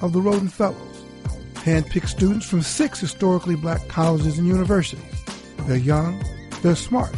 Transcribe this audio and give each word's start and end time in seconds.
of 0.00 0.12
the 0.12 0.20
Rhoden 0.20 0.50
Fellows, 0.50 1.04
handpicked 1.54 2.08
students 2.08 2.48
from 2.48 2.62
six 2.62 3.00
historically 3.00 3.56
black 3.56 3.86
colleges 3.88 4.38
and 4.38 4.46
universities. 4.46 5.02
They're 5.66 5.76
young, 5.76 6.22
they're 6.62 6.76
smart, 6.76 7.14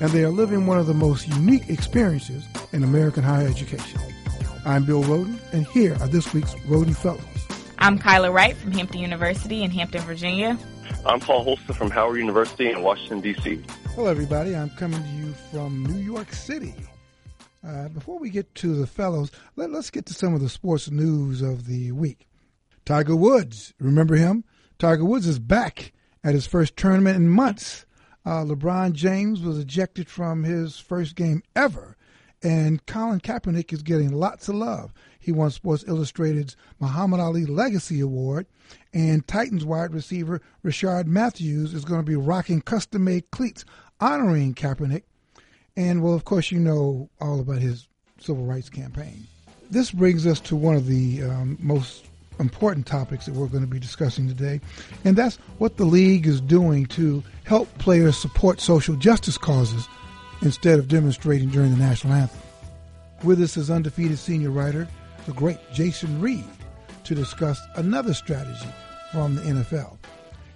and 0.00 0.10
they 0.10 0.24
are 0.24 0.30
living 0.30 0.66
one 0.66 0.78
of 0.78 0.86
the 0.86 0.94
most 0.94 1.28
unique 1.28 1.68
experiences 1.68 2.44
in 2.72 2.84
American 2.84 3.22
higher 3.22 3.48
education. 3.48 4.00
I'm 4.64 4.84
Bill 4.84 5.02
Rhoden, 5.02 5.38
and 5.52 5.66
here 5.66 5.96
are 6.00 6.08
this 6.08 6.32
week's 6.34 6.54
Rhoden 6.66 6.94
Fellows. 6.94 7.22
I'm 7.78 7.98
Kyla 7.98 8.30
Wright 8.30 8.56
from 8.56 8.72
Hampton 8.72 9.00
University 9.00 9.62
in 9.62 9.70
Hampton, 9.70 10.02
Virginia. 10.02 10.58
I'm 11.06 11.20
Paul 11.20 11.44
Holster 11.44 11.72
from 11.72 11.90
Howard 11.90 12.18
University 12.18 12.70
in 12.70 12.82
Washington, 12.82 13.20
D.C. 13.20 13.62
Hello, 13.94 14.06
everybody. 14.06 14.54
I'm 14.54 14.70
coming 14.70 15.02
to 15.02 15.08
you 15.08 15.32
from 15.50 15.86
New 15.86 15.98
York 15.98 16.32
City. 16.32 16.74
Uh, 17.68 17.86
before 17.88 18.18
we 18.18 18.30
get 18.30 18.54
to 18.54 18.74
the 18.74 18.86
fellows, 18.86 19.30
let, 19.56 19.70
us 19.72 19.90
get 19.90 20.06
to 20.06 20.14
some 20.14 20.32
of 20.32 20.40
the 20.40 20.48
sports 20.48 20.90
news 20.90 21.42
of 21.42 21.66
the 21.66 21.92
week. 21.92 22.26
Tiger 22.86 23.14
Woods, 23.14 23.74
remember 23.78 24.16
him? 24.16 24.42
Tiger 24.78 25.04
Woods 25.04 25.26
is 25.26 25.38
back 25.38 25.92
at 26.24 26.32
his 26.32 26.46
first 26.46 26.78
tournament 26.78 27.16
in 27.16 27.28
months. 27.28 27.84
Uh, 28.24 28.42
LeBron 28.42 28.94
James 28.94 29.42
was 29.42 29.58
ejected 29.58 30.08
from 30.08 30.44
his 30.44 30.78
first 30.78 31.14
game 31.14 31.42
ever, 31.54 31.94
and 32.42 32.86
Colin 32.86 33.20
Kaepernick 33.20 33.70
is 33.70 33.82
getting 33.82 34.12
lots 34.12 34.48
of 34.48 34.54
love. 34.54 34.94
He 35.18 35.30
won 35.30 35.50
Sports 35.50 35.84
Illustrated's 35.86 36.56
Muhammad 36.80 37.20
Ali 37.20 37.44
Legacy 37.44 38.00
Award, 38.00 38.46
and 38.94 39.28
Titans 39.28 39.66
wide 39.66 39.92
receiver 39.92 40.40
Rishard 40.64 41.04
Matthews 41.04 41.74
is 41.74 41.84
going 41.84 42.00
to 42.00 42.10
be 42.10 42.16
rocking 42.16 42.62
custom 42.62 43.04
made 43.04 43.30
cleats 43.30 43.66
honoring 44.00 44.54
Kaepernick. 44.54 45.02
And, 45.78 46.02
well, 46.02 46.12
of 46.12 46.24
course, 46.24 46.50
you 46.50 46.58
know 46.58 47.08
all 47.20 47.38
about 47.38 47.62
his 47.62 47.86
civil 48.18 48.44
rights 48.44 48.68
campaign. 48.68 49.28
This 49.70 49.92
brings 49.92 50.26
us 50.26 50.40
to 50.40 50.56
one 50.56 50.74
of 50.74 50.88
the 50.88 51.22
um, 51.22 51.56
most 51.60 52.06
important 52.40 52.84
topics 52.84 53.26
that 53.26 53.34
we're 53.34 53.46
going 53.46 53.62
to 53.62 53.70
be 53.70 53.78
discussing 53.78 54.26
today, 54.26 54.60
and 55.04 55.16
that's 55.16 55.36
what 55.58 55.76
the 55.76 55.84
league 55.84 56.26
is 56.26 56.40
doing 56.40 56.86
to 56.86 57.22
help 57.44 57.72
players 57.78 58.16
support 58.18 58.60
social 58.60 58.96
justice 58.96 59.38
causes 59.38 59.86
instead 60.42 60.80
of 60.80 60.88
demonstrating 60.88 61.48
during 61.48 61.70
the 61.70 61.76
national 61.76 62.12
anthem. 62.12 62.40
With 63.22 63.40
us 63.40 63.56
is 63.56 63.70
undefeated 63.70 64.18
senior 64.18 64.50
writer 64.50 64.88
the 65.26 65.32
great 65.32 65.58
Jason 65.72 66.20
Reid 66.20 66.44
to 67.04 67.14
discuss 67.14 67.60
another 67.76 68.14
strategy 68.14 68.68
from 69.12 69.36
the 69.36 69.42
NFL. 69.42 69.96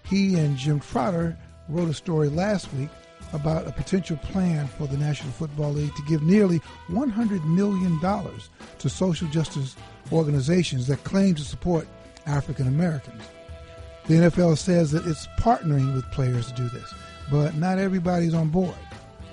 He 0.05 0.35
and 0.35 0.57
Jim 0.57 0.81
Trotter 0.81 1.39
wrote 1.69 1.91
a 1.91 1.95
story 1.95 2.29
last 2.29 2.73
week 2.75 2.89
about 3.33 3.67
a 3.67 3.73
potential 3.73 4.17
plan 4.19 4.67
for 4.67 4.87
the 4.87 4.97
National 4.97 5.33
Football 5.33 5.73
League 5.73 5.95
to 5.95 6.03
give 6.03 6.23
nearly 6.23 6.61
$100 6.89 7.45
million 7.45 8.01
to 8.79 8.89
social 8.89 9.29
justice 9.29 9.77
organizations 10.13 10.87
that 10.87 11.03
claim 11.05 11.35
to 11.35 11.43
support 11.43 11.87
African 12.27 12.69
Americans. 12.69 13.23
The 14.07 14.15
NFL 14.15 14.59
says 14.59 14.91
that 14.91 15.07
it's 15.07 15.29
partnering 15.39 15.95
with 15.95 16.11
players 16.11 16.49
to 16.49 16.55
do 16.55 16.69
this, 16.69 16.93
but 17.31 17.55
not 17.55 17.79
everybody's 17.79 18.35
on 18.35 18.49
board. 18.49 18.75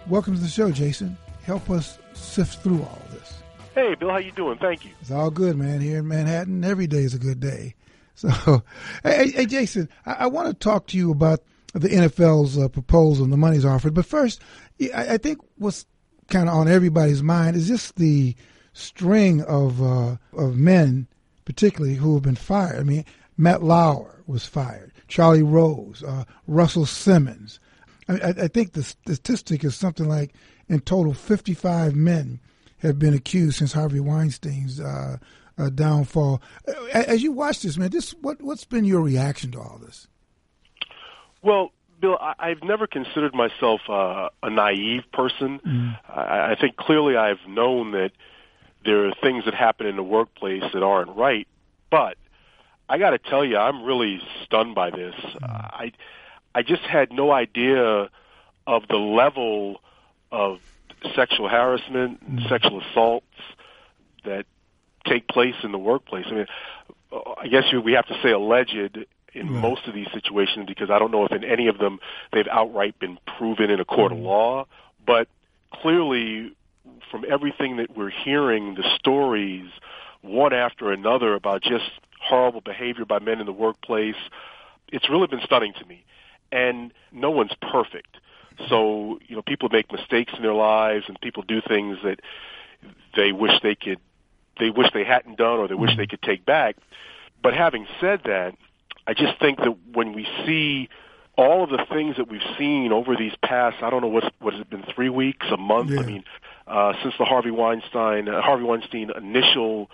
Welcome 0.08 0.36
to 0.36 0.42
the 0.42 0.48
show, 0.48 0.72
Jason. 0.72 1.18
Help 1.44 1.70
us 1.70 1.98
sift 2.14 2.60
through 2.60 2.82
all 2.82 3.02
of 3.06 3.12
this. 3.12 3.40
Hey, 3.74 3.96
Bill, 3.96 4.10
how 4.10 4.18
you 4.18 4.32
doing? 4.32 4.58
Thank 4.58 4.86
you. 4.86 4.92
It's 5.02 5.12
all 5.12 5.32
good, 5.32 5.58
man. 5.58 5.82
Here 5.82 6.00
in 6.00 6.08
Manhattan, 6.08 6.64
every 6.64 6.88
day 6.88 7.00
is 7.00 7.14
a 7.14 7.20
good 7.20 7.40
day. 7.40 7.76
So, 8.20 8.64
hey, 9.02 9.32
hey 9.32 9.46
Jason, 9.46 9.88
I, 10.06 10.12
I, 10.12 10.28
want 10.28 10.50
to 10.50 10.54
talk 10.54 10.88
to 10.88 10.98
you 10.98 11.10
about 11.10 11.40
the 11.74 11.90
NFL's 11.90 12.58
uh, 12.58 12.68
proposal 12.68 13.24
and 13.24 13.34
the 13.34 13.38
money's 13.38 13.66
offered. 13.66 13.94
But 13.94 14.06
first, 14.06 14.42
I, 14.94 15.14
I 15.14 15.18
think 15.18 15.40
what's 15.58 15.86
kind 16.28 16.50
of 16.50 16.56
on 16.56 16.68
everybody's 16.68 17.24
mind 17.24 17.56
is 17.56 17.68
just 17.68 17.96
the 17.96 18.36
string 18.74 19.42
of 19.44 19.82
uh, 19.82 20.18
of 20.34 20.58
men, 20.58 21.08
particularly 21.46 21.96
who 21.96 22.14
have 22.16 22.24
been 22.24 22.36
fired. 22.36 22.80
I 22.80 22.84
mean, 22.84 23.06
Matt 23.38 23.64
Lauer 23.64 24.24
was 24.28 24.46
fired, 24.46 24.92
Charlie 25.08 25.44
Rose, 25.44 26.04
uh, 26.04 26.26
Russell 26.48 26.86
Simmons. 26.86 27.60
I, 28.08 28.34
I 28.44 28.48
think 28.48 28.74
the 28.74 28.84
statistic 28.84 29.64
is 29.64 29.76
something 29.76 30.08
like 30.08 30.34
in 30.68 30.80
total 30.82 31.14
55 31.14 31.96
men 31.96 32.40
have 32.80 32.98
been 32.98 33.14
accused 33.14 33.58
since 33.58 33.74
Harvey 33.74 34.00
Weinstein's 34.00 34.80
uh, 34.80 35.18
uh, 35.58 35.70
downfall. 35.70 36.42
As 36.94 37.22
you 37.22 37.32
watch 37.32 37.62
this, 37.62 37.78
man, 37.78 37.90
this 37.90 38.12
what 38.22 38.42
what's 38.42 38.66
been 38.66 38.86
your 38.86 39.02
reaction 39.02 39.52
to 39.52 39.60
all 39.60 39.80
this? 39.84 40.08
Well, 41.42 41.72
Bill, 42.00 42.18
I, 42.20 42.50
have 42.50 42.64
never 42.64 42.88
considered 42.88 43.34
myself 43.34 43.82
uh, 43.90 44.30
a 44.42 44.50
naive 44.50 45.04
person. 45.12 45.60
Mm. 45.66 46.00
I, 46.08 46.52
I 46.52 46.58
think 46.60 46.78
clearly 46.78 47.18
I've 47.18 47.46
known 47.48 47.92
that 47.92 48.12
there 48.86 49.08
are 49.08 49.14
things 49.22 49.46
that 49.46 49.54
happen 49.54 49.88
in 49.88 49.96
the 49.96 50.04
workplace 50.04 50.64
that 50.74 50.82
aren't 50.84 51.16
right, 51.16 51.48
but 51.92 52.18
I 52.88 52.98
got 52.98 53.12
to 53.12 53.18
tell 53.18 53.44
you, 53.44 53.58
I'm 53.58 53.84
really 53.84 54.22
stunned 54.46 54.76
by 54.76 54.90
this. 54.92 55.16
Mm. 55.16 55.44
I 55.44 55.92
I 56.56 56.64
just 56.64 56.82
had 56.82 57.12
no 57.12 57.32
idea 57.32 58.10
of 58.66 58.88
the 58.88 58.98
level 58.98 59.82
of 60.32 60.60
sexual 61.16 61.48
harassment 61.48 62.22
and 62.28 62.40
mm. 62.40 62.50
sexual 62.50 62.82
assaults 62.82 63.26
that 64.26 64.46
take 65.06 65.28
place 65.28 65.56
in 65.64 65.72
the 65.72 65.78
workplace. 65.78 66.26
I 66.28 66.34
mean, 66.34 66.48
I 67.12 67.48
guess 67.48 67.64
we 67.74 67.94
have 67.94 68.08
to 68.08 68.20
say 68.22 68.32
alleged 68.32 69.06
in 69.34 69.52
right. 69.52 69.62
most 69.62 69.88
of 69.88 69.94
these 69.94 70.08
situations 70.14 70.66
because 70.68 70.90
I 70.90 71.00
don't 71.00 71.12
know 71.12 71.26
if 71.26 71.32
in 71.32 71.44
any 71.44 71.68
of 71.68 71.78
them 71.78 72.00
they've 72.34 72.48
outright 72.48 73.00
been 73.00 73.18
proven 73.38 73.70
in 73.70 73.80
a 73.80 73.86
court 73.86 74.12
mm-hmm. 74.12 74.22
of 74.22 74.26
law. 74.26 74.66
But 75.06 75.28
clearly, 75.74 76.56
from 77.12 77.26
everything 77.30 77.78
that 77.78 77.96
we're 77.96 78.10
hearing, 78.10 78.76
the 78.76 78.84
stories 78.96 79.70
one 80.22 80.54
after 80.54 80.92
another 80.92 81.34
about 81.34 81.62
just 81.64 81.90
horrible 82.20 82.62
behavior 82.62 83.06
by 83.06 83.20
men 83.20 83.40
in 83.40 83.46
the 83.46 83.54
workplace, 83.54 84.16
it's 84.92 85.10
really 85.10 85.28
been 85.28 85.42
stunning 85.44 85.74
to 85.80 85.86
me. 85.86 86.04
And 86.52 86.94
no 87.12 87.30
one's 87.32 87.54
perfect. 87.62 88.18
So, 88.68 89.20
you 89.28 89.36
know, 89.36 89.42
people 89.42 89.70
make 89.70 89.92
mistakes 89.92 90.34
in 90.36 90.42
their 90.42 90.54
lives 90.54 91.06
and 91.08 91.20
people 91.22 91.44
do 91.44 91.62
things 91.62 91.98
that 92.04 92.20
they 93.16 93.32
wish 93.32 93.52
they 93.64 93.76
could 93.76 94.00
they 94.60 94.70
wish 94.70 94.88
they 94.94 95.06
hadn't 95.06 95.38
done 95.38 95.60
or 95.60 95.70
they 95.70 95.76
wish 95.76 95.96
they 95.96 96.06
could 96.06 96.22
take 96.22 96.46
back. 96.46 96.76
But 97.42 97.54
having 97.54 97.88
said 98.02 98.22
that, 98.26 98.56
I 99.10 99.14
just 99.16 99.40
think 99.40 99.58
that 99.58 99.76
when 99.92 100.14
we 100.14 100.28
see 100.46 100.88
all 101.36 101.64
of 101.64 101.72
the 101.72 101.84
things 101.92 102.18
that 102.18 102.30
we've 102.30 102.42
seen 102.60 102.92
over 102.92 103.16
these 103.16 103.34
past, 103.44 103.78
I 103.82 103.90
don't 103.90 104.02
know 104.02 104.08
what's 104.08 104.28
what 104.40 104.54
has 104.54 104.62
it 104.62 104.70
been, 104.70 104.84
three 104.94 105.10
weeks, 105.10 105.48
a 105.52 105.58
month. 105.58 105.90
Yeah. 105.90 106.02
I 106.02 106.06
mean, 106.06 106.24
uh, 106.68 106.94
since 107.02 107.16
the 107.18 107.26
Harvey 107.26 107.50
Weinstein, 107.50 108.30
uh, 108.30 108.40
Harvey 108.42 108.64
Weinstein 108.64 109.10
initial 109.18 109.90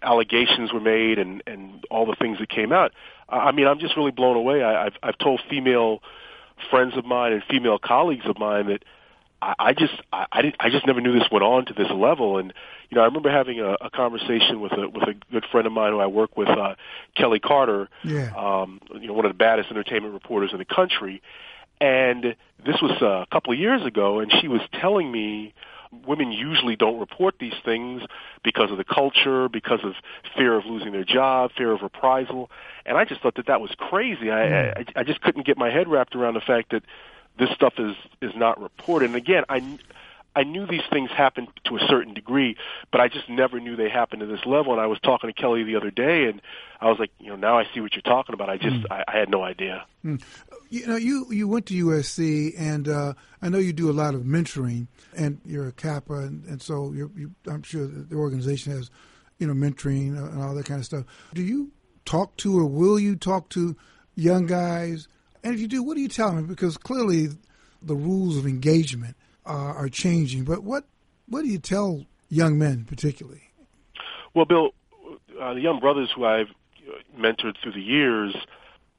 allegations 0.00 0.72
were 0.72 0.80
made 0.80 1.18
and 1.18 1.42
and 1.48 1.84
all 1.90 2.06
the 2.06 2.14
things 2.14 2.38
that 2.38 2.48
came 2.48 2.70
out. 2.70 2.92
I 3.28 3.50
mean, 3.50 3.66
I'm 3.66 3.80
just 3.80 3.96
really 3.96 4.12
blown 4.12 4.36
away. 4.36 4.62
I, 4.62 4.86
I've 4.86 4.94
I've 5.02 5.18
told 5.18 5.40
female 5.50 6.00
friends 6.70 6.96
of 6.96 7.04
mine 7.04 7.32
and 7.32 7.42
female 7.50 7.80
colleagues 7.80 8.26
of 8.26 8.38
mine 8.38 8.68
that 8.68 8.84
I, 9.42 9.54
I 9.58 9.72
just 9.72 9.94
I, 10.12 10.26
I 10.32 10.42
didn't 10.42 10.56
I 10.60 10.70
just 10.70 10.86
never 10.86 11.00
knew 11.00 11.12
this 11.12 11.28
went 11.30 11.44
on 11.44 11.66
to 11.66 11.74
this 11.74 11.90
level. 11.90 12.38
And 12.38 12.52
you 12.90 12.96
know, 12.96 13.02
I 13.02 13.06
remember 13.06 13.30
having 13.30 13.60
a, 13.60 13.76
a 13.80 13.90
conversation 13.90 14.60
with 14.60 14.72
a 14.72 14.88
with 14.88 15.02
a 15.02 15.14
good 15.30 15.44
friend 15.50 15.66
of 15.66 15.72
mine 15.72 15.92
who 15.92 16.00
I 16.00 16.06
work 16.06 16.36
with, 16.36 16.48
uh, 16.48 16.74
Kelly 17.16 17.40
Carter. 17.40 17.88
Yeah. 18.04 18.32
Um, 18.36 18.80
you 18.94 19.08
know, 19.08 19.14
one 19.14 19.24
of 19.24 19.30
the 19.30 19.38
baddest 19.38 19.70
entertainment 19.70 20.14
reporters 20.14 20.50
in 20.52 20.58
the 20.58 20.64
country. 20.64 21.22
And 21.80 22.36
this 22.64 22.76
was 22.80 23.02
uh, 23.02 23.06
a 23.06 23.26
couple 23.30 23.52
of 23.52 23.58
years 23.58 23.84
ago, 23.84 24.20
and 24.20 24.32
she 24.40 24.48
was 24.48 24.62
telling 24.80 25.12
me 25.12 25.52
women 26.06 26.32
usually 26.32 26.76
don't 26.76 26.98
report 26.98 27.36
these 27.38 27.54
things 27.64 28.02
because 28.42 28.70
of 28.70 28.78
the 28.78 28.84
culture, 28.84 29.48
because 29.48 29.80
of 29.84 29.92
fear 30.36 30.56
of 30.56 30.64
losing 30.66 30.92
their 30.92 31.04
job, 31.04 31.50
fear 31.56 31.72
of 31.72 31.82
reprisal. 31.82 32.50
And 32.84 32.96
I 32.96 33.04
just 33.04 33.20
thought 33.20 33.36
that 33.36 33.46
that 33.46 33.60
was 33.60 33.70
crazy. 33.76 34.30
I, 34.30 34.70
I, 34.70 34.84
I 34.96 35.04
just 35.04 35.20
couldn't 35.20 35.46
get 35.46 35.56
my 35.56 35.70
head 35.70 35.88
wrapped 35.88 36.14
around 36.16 36.34
the 36.34 36.40
fact 36.40 36.70
that 36.70 36.82
this 37.38 37.50
stuff 37.50 37.74
is 37.78 37.94
is 38.20 38.32
not 38.36 38.60
reported. 38.60 39.06
And 39.06 39.16
again, 39.16 39.44
I 39.48 39.78
I 40.34 40.44
knew 40.44 40.66
these 40.66 40.82
things 40.90 41.10
happened 41.10 41.48
to 41.64 41.76
a 41.76 41.80
certain 41.88 42.12
degree, 42.12 42.56
but 42.92 43.00
I 43.00 43.08
just 43.08 43.28
never 43.28 43.58
knew 43.58 43.74
they 43.76 43.88
happened 43.88 44.20
to 44.20 44.26
this 44.26 44.44
level. 44.44 44.72
And 44.72 44.80
I 44.80 44.86
was 44.86 44.98
talking 45.00 45.32
to 45.32 45.34
Kelly 45.34 45.64
the 45.64 45.76
other 45.76 45.90
day, 45.90 46.24
and 46.26 46.42
I 46.80 46.88
was 46.88 46.98
like, 46.98 47.10
you 47.18 47.30
know, 47.30 47.36
now 47.36 47.58
I 47.58 47.64
see 47.72 47.80
what 47.80 47.94
you're 47.94 48.02
talking 48.02 48.34
about. 48.34 48.50
I 48.50 48.58
just 48.58 48.76
mm. 48.76 48.86
I, 48.90 49.04
I 49.08 49.18
had 49.18 49.30
no 49.30 49.42
idea. 49.42 49.86
Mm. 50.04 50.22
You 50.68 50.86
know, 50.86 50.96
you 50.96 51.26
you 51.30 51.48
went 51.48 51.66
to 51.66 51.86
USC, 51.86 52.54
and 52.58 52.88
uh, 52.88 53.14
I 53.40 53.48
know 53.48 53.58
you 53.58 53.72
do 53.72 53.90
a 53.90 53.92
lot 53.92 54.14
of 54.14 54.22
mentoring, 54.22 54.88
and 55.16 55.40
you're 55.44 55.68
a 55.68 55.72
Kappa, 55.72 56.14
and, 56.14 56.44
and 56.44 56.60
so 56.60 56.92
you're, 56.92 57.10
you, 57.16 57.32
I'm 57.46 57.62
sure 57.62 57.86
the 57.86 58.16
organization 58.16 58.72
has 58.72 58.90
you 59.38 59.46
know, 59.46 59.54
mentoring 59.54 60.16
and 60.16 60.42
all 60.42 60.54
that 60.54 60.66
kind 60.66 60.80
of 60.80 60.86
stuff. 60.86 61.04
Do 61.34 61.42
you 61.42 61.72
talk 62.04 62.36
to 62.38 62.58
or 62.58 62.66
will 62.66 62.98
you 62.98 63.16
talk 63.16 63.48
to 63.50 63.76
young 64.14 64.46
guys? 64.46 65.08
And 65.46 65.54
if 65.54 65.60
you 65.60 65.68
do, 65.68 65.80
what 65.80 65.94
do 65.94 66.00
you 66.00 66.08
tell 66.08 66.32
them? 66.32 66.46
Because 66.46 66.76
clearly 66.76 67.28
the 67.80 67.94
rules 67.94 68.36
of 68.36 68.46
engagement 68.46 69.16
uh, 69.46 69.52
are 69.52 69.88
changing. 69.88 70.42
But 70.42 70.64
what 70.64 70.86
what 71.28 71.42
do 71.42 71.48
you 71.48 71.60
tell 71.60 72.04
young 72.28 72.58
men 72.58 72.84
particularly? 72.84 73.42
Well, 74.34 74.44
Bill, 74.44 74.70
uh, 75.40 75.54
the 75.54 75.60
young 75.60 75.78
brothers 75.78 76.10
who 76.16 76.24
I've 76.24 76.48
mentored 77.16 77.54
through 77.62 77.74
the 77.74 77.80
years, 77.80 78.34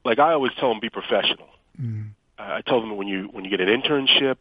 like 0.06 0.18
I 0.18 0.32
always 0.32 0.52
tell 0.58 0.70
them, 0.70 0.80
be 0.80 0.88
professional. 0.88 1.50
Mm. 1.78 2.12
I 2.38 2.62
tell 2.62 2.80
them 2.80 2.96
when 2.96 3.08
you 3.08 3.28
when 3.30 3.44
you 3.44 3.50
get 3.50 3.60
an 3.60 3.68
internship, 3.68 4.36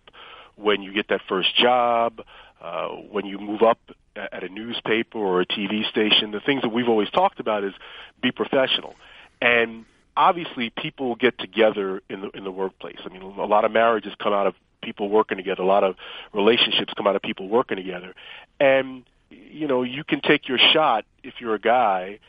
when 0.55 0.81
you 0.81 0.93
get 0.93 1.09
that 1.09 1.19
first 1.27 1.57
job, 1.57 2.21
uh, 2.61 2.87
when 2.87 3.25
you 3.25 3.37
move 3.37 3.63
up 3.63 3.81
at 4.15 4.45
a 4.45 4.47
newspaper 4.47 5.17
or 5.17 5.41
a 5.41 5.45
TV 5.45 5.85
station, 5.89 6.31
the 6.31 6.39
things 6.39 6.61
that 6.61 6.69
we've 6.69 6.87
always 6.87 7.09
talked 7.09 7.41
about 7.41 7.65
is 7.65 7.73
be 8.21 8.31
professional. 8.31 8.95
And 9.41 9.83
obviously, 10.17 10.71
people 10.71 11.15
get 11.15 11.37
together 11.37 12.01
in 12.09 12.21
the 12.21 12.29
in 12.31 12.43
the 12.43 12.51
workplace. 12.51 12.97
I 13.05 13.09
mean, 13.09 13.21
a 13.21 13.45
lot 13.45 13.63
of 13.63 13.71
marriages 13.71 14.13
come 14.21 14.33
out 14.33 14.47
of 14.47 14.55
people 14.81 15.09
working 15.09 15.37
together. 15.37 15.61
A 15.61 15.65
lot 15.65 15.83
of 15.83 15.95
relationships 16.33 16.93
come 16.97 17.07
out 17.07 17.15
of 17.15 17.21
people 17.21 17.47
working 17.47 17.77
together. 17.77 18.13
And 18.59 19.05
you 19.29 19.67
know, 19.67 19.83
you 19.83 20.03
can 20.03 20.21
take 20.21 20.47
your 20.47 20.57
shot 20.57 21.05
if 21.23 21.35
you're 21.39 21.55
a 21.55 21.59
guy 21.59 22.19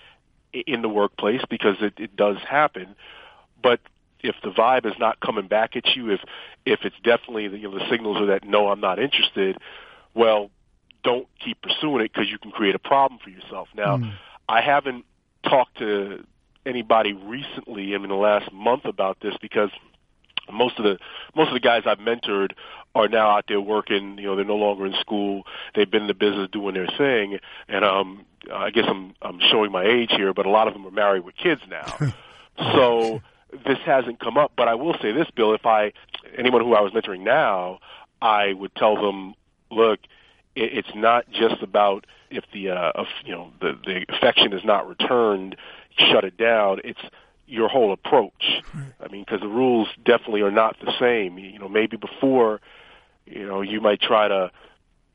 in 0.52 0.82
the 0.82 0.88
workplace 0.88 1.42
because 1.48 1.76
it, 1.80 1.94
it 1.98 2.16
does 2.16 2.36
happen. 2.48 2.94
But 3.62 3.80
if 4.20 4.34
the 4.42 4.50
vibe 4.50 4.86
is 4.86 4.94
not 4.98 5.20
coming 5.20 5.46
back 5.48 5.76
at 5.76 5.96
you, 5.96 6.10
if 6.10 6.20
if 6.66 6.80
it's 6.84 6.96
definitely 7.02 7.48
the, 7.48 7.58
you 7.58 7.70
know 7.70 7.78
the 7.78 7.88
signals 7.90 8.18
are 8.20 8.26
that 8.26 8.44
no, 8.44 8.68
I'm 8.68 8.80
not 8.80 8.98
interested. 8.98 9.58
Well, 10.14 10.50
don't 11.02 11.28
keep 11.44 11.62
pursuing 11.62 12.04
it 12.04 12.12
because 12.12 12.28
you 12.30 12.38
can 12.38 12.50
create 12.50 12.74
a 12.74 12.80
problem 12.80 13.20
for 13.22 13.30
yourself. 13.30 13.68
Now, 13.74 13.98
mm. 13.98 14.12
I 14.48 14.60
haven't 14.60 15.04
talked 15.44 15.78
to 15.78 16.24
anybody 16.68 17.14
recently 17.14 17.94
in 17.94 18.02
the 18.02 18.14
last 18.14 18.52
month 18.52 18.84
about 18.84 19.18
this 19.20 19.34
because 19.40 19.70
most 20.52 20.78
of 20.78 20.84
the 20.84 20.98
most 21.34 21.48
of 21.48 21.54
the 21.54 21.60
guys 21.60 21.82
I've 21.86 21.98
mentored 21.98 22.52
are 22.94 23.08
now 23.08 23.30
out 23.30 23.44
there 23.48 23.60
working. 23.60 24.18
You 24.18 24.26
know, 24.26 24.36
they're 24.36 24.44
no 24.44 24.56
longer 24.56 24.86
in 24.86 24.94
school. 25.00 25.44
They've 25.74 25.90
been 25.90 26.02
in 26.02 26.08
the 26.08 26.14
business 26.14 26.48
doing 26.50 26.74
their 26.74 26.86
thing, 26.86 27.38
and 27.68 27.84
um, 27.84 28.24
I 28.52 28.70
guess 28.70 28.84
I'm 28.86 29.14
I'm 29.22 29.40
showing 29.50 29.72
my 29.72 29.84
age 29.84 30.10
here, 30.10 30.32
but 30.32 30.46
a 30.46 30.50
lot 30.50 30.68
of 30.68 30.74
them 30.74 30.86
are 30.86 30.90
married 30.90 31.24
with 31.24 31.36
kids 31.36 31.60
now. 31.68 32.12
so 32.58 33.20
this 33.66 33.78
hasn't 33.84 34.20
come 34.20 34.36
up. 34.36 34.52
But 34.56 34.68
I 34.68 34.74
will 34.74 34.96
say 35.00 35.12
this, 35.12 35.28
Bill: 35.34 35.54
if 35.54 35.66
I 35.66 35.92
anyone 36.36 36.62
who 36.62 36.74
I 36.74 36.80
was 36.80 36.92
mentoring 36.92 37.20
now, 37.20 37.78
I 38.20 38.52
would 38.52 38.74
tell 38.74 38.96
them, 38.96 39.34
look, 39.70 40.00
it, 40.54 40.78
it's 40.78 40.94
not 40.94 41.30
just 41.30 41.62
about 41.62 42.06
if 42.30 42.44
the 42.52 42.70
uh, 42.70 42.92
if, 42.96 43.08
you 43.24 43.32
know 43.32 43.52
the 43.60 43.78
the 43.84 44.06
affection 44.14 44.52
is 44.52 44.64
not 44.64 44.88
returned, 44.88 45.56
shut 45.98 46.24
it 46.24 46.36
down. 46.36 46.80
It's 46.84 47.00
your 47.48 47.68
whole 47.68 47.92
approach. 47.92 48.62
I 49.00 49.08
mean, 49.08 49.24
because 49.24 49.40
the 49.40 49.48
rules 49.48 49.88
definitely 50.04 50.42
are 50.42 50.50
not 50.50 50.76
the 50.80 50.92
same. 51.00 51.38
You 51.38 51.58
know, 51.58 51.68
maybe 51.68 51.96
before, 51.96 52.60
you 53.26 53.46
know, 53.46 53.62
you 53.62 53.80
might 53.80 54.00
try 54.00 54.28
to, 54.28 54.50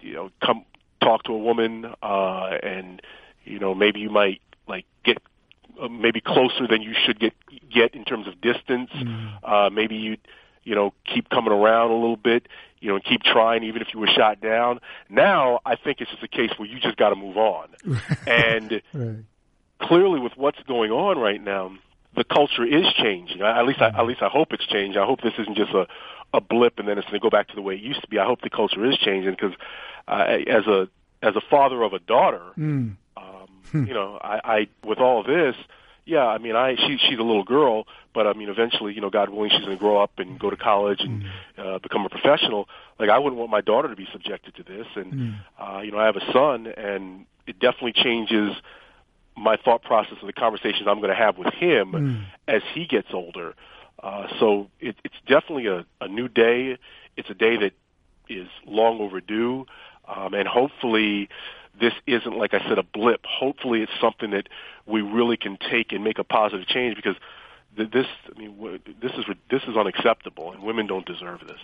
you 0.02 0.14
know, 0.14 0.30
come 0.44 0.66
talk 1.02 1.24
to 1.24 1.34
a 1.34 1.38
woman, 1.38 1.86
uh, 2.02 2.58
and 2.64 3.02
you 3.46 3.60
know, 3.60 3.76
maybe 3.76 4.00
you 4.00 4.10
might 4.10 4.42
like 4.68 4.86
get 5.04 5.18
uh, 5.82 5.88
maybe 5.88 6.22
closer 6.22 6.68
than 6.68 6.82
you 6.82 6.94
should 7.06 7.20
get 7.20 7.34
get 7.70 7.94
in 7.94 8.04
terms 8.04 8.28
of 8.28 8.42
distance. 8.42 8.90
Mm. 8.92 9.38
Uh, 9.44 9.70
maybe 9.70 9.96
you, 9.96 10.18
you 10.64 10.76
know, 10.76 10.94
keep 11.06 11.30
coming 11.30 11.54
around 11.54 11.92
a 11.92 11.96
little 11.96 12.18
bit. 12.18 12.48
You 12.80 12.90
know, 12.90 12.96
and 12.96 13.04
keep 13.06 13.24
trying 13.24 13.64
even 13.64 13.82
if 13.82 13.94
you 13.94 14.00
were 14.02 14.08
shot 14.08 14.42
down. 14.42 14.82
Now, 15.10 15.62
I 15.66 15.78
think 15.78 16.02
it's 16.02 16.12
just 16.12 16.22
a 16.22 16.28
case 16.28 16.50
where 16.58 16.68
you 16.68 16.82
just 16.82 16.98
got 16.98 17.10
to 17.10 17.16
move 17.16 17.38
on. 17.38 17.70
and 18.28 18.82
right. 18.94 19.24
Clearly, 19.84 20.20
with 20.20 20.34
what's 20.36 20.62
going 20.64 20.92
on 20.92 21.18
right 21.18 21.44
now 21.44 21.74
the 22.16 22.24
culture 22.24 22.64
is 22.64 22.86
changing. 22.94 23.42
At 23.42 23.66
least, 23.66 23.82
I, 23.82 23.88
at 23.88 24.06
least 24.06 24.22
I 24.22 24.30
hope 24.30 24.54
it's 24.54 24.68
changing. 24.68 25.02
I 25.02 25.06
hope 25.06 25.22
this 25.22 25.34
isn't 25.40 25.58
just 25.58 25.72
a 25.72 25.88
a 26.34 26.42
blip 26.42 26.80
and 26.80 26.88
then 26.88 26.98
it's 26.98 27.06
going 27.08 27.20
to 27.20 27.24
go 27.24 27.30
back 27.30 27.48
to 27.50 27.56
the 27.56 27.62
way 27.62 27.76
it 27.76 27.82
used 27.82 28.02
to 28.02 28.08
be. 28.08 28.18
I 28.18 28.26
hope 28.26 28.42
the 28.42 28.50
culture 28.50 28.84
is 28.86 28.98
changing 28.98 29.32
because 29.32 29.54
uh, 30.08 30.38
as 30.48 30.66
a 30.66 30.90
as 31.22 31.36
a 31.36 31.42
father 31.50 31.84
of 31.84 31.94
a 31.94 32.00
daughter, 32.00 32.42
mm. 32.58 32.96
um, 33.16 33.48
hmm. 33.72 33.86
you 33.86 33.94
know, 33.94 34.20
I, 34.22 34.40
I 34.44 34.68
with 34.86 34.98
all 34.98 35.22
of 35.22 35.28
this, 35.28 35.56
yeah, 36.06 36.26
I 36.26 36.40
mean, 36.40 36.56
I 36.56 36.76
she 36.76 36.98
she's 36.98 37.20
a 37.20 37.24
little 37.24 37.44
girl, 37.44 37.86
but 38.14 38.28
I 38.28 38.34
mean, 38.34 38.50
eventually, 38.50 38.94
you 38.94 39.02
know, 39.02 39.10
God 39.10 39.30
willing, 39.30 39.52
she's 39.52 39.62
going 39.62 39.78
to 39.78 39.80
grow 39.80 40.02
up 40.02 40.12
and 40.18 40.40
go 40.40 40.50
to 40.50 40.58
college 40.58 41.02
and 41.02 41.24
mm. 41.24 41.30
uh, 41.58 41.80
become 41.80 42.06
a 42.06 42.10
professional. 42.10 42.68
Like 43.00 43.10
I 43.10 43.20
wouldn't 43.20 43.40
want 43.40 43.52
my 43.52 43.62
daughter 43.62 43.88
to 43.88 43.96
be 43.96 44.08
subjected 44.12 44.56
to 44.56 44.64
this, 44.64 44.88
and 44.96 45.14
mm. 45.14 45.40
uh, 45.60 45.82
you 45.82 45.92
know, 45.92 46.00
I 46.00 46.06
have 46.06 46.18
a 46.18 46.32
son, 46.34 46.68
and 46.68 47.26
it 47.46 47.60
definitely 47.60 47.94
changes 47.94 48.54
my 49.36 49.58
thought 49.58 49.84
process 49.84 50.18
of 50.22 50.28
the 50.28 50.34
conversations 50.34 50.88
I'm 50.88 50.98
going 51.00 51.10
to 51.10 51.16
have 51.16 51.38
with 51.38 51.54
him 51.54 51.92
mm. 51.92 52.26
as 52.48 52.62
he 52.74 52.86
gets 52.86 53.10
older. 53.14 53.56
Uh, 54.02 54.28
so 54.40 54.70
it, 54.80 54.96
it's 55.04 55.16
definitely 55.28 55.68
a, 55.68 55.86
a 56.02 56.08
new 56.08 56.28
day. 56.28 56.78
It's 57.16 57.30
a 57.30 57.34
day 57.34 57.58
that 57.58 57.72
is 58.30 58.48
long 58.66 59.00
overdue, 59.00 59.66
um, 60.08 60.34
and 60.34 60.48
hopefully 60.48 61.30
this 61.80 61.94
isn't, 62.06 62.38
like 62.38 62.54
I 62.54 62.60
said, 62.68 62.78
a 62.78 62.84
blip. 62.84 63.26
Hopefully 63.26 63.82
it's 63.82 63.92
something 64.00 64.32
that 64.32 64.48
we 64.86 65.02
really 65.02 65.38
can 65.38 65.58
take 65.58 65.92
and 65.92 66.04
make 66.04 66.20
a 66.20 66.24
positive 66.24 66.68
change 66.68 66.96
because 66.96 67.16
this 67.76 68.06
I 68.36 68.40
mean 68.40 68.80
this 69.02 69.12
is 69.14 69.26
this 69.50 69.64
is 69.64 69.76
unacceptable 69.76 70.52
and 70.52 70.62
women 70.62 70.86
don't 70.86 71.06
deserve 71.06 71.42
this. 71.48 71.58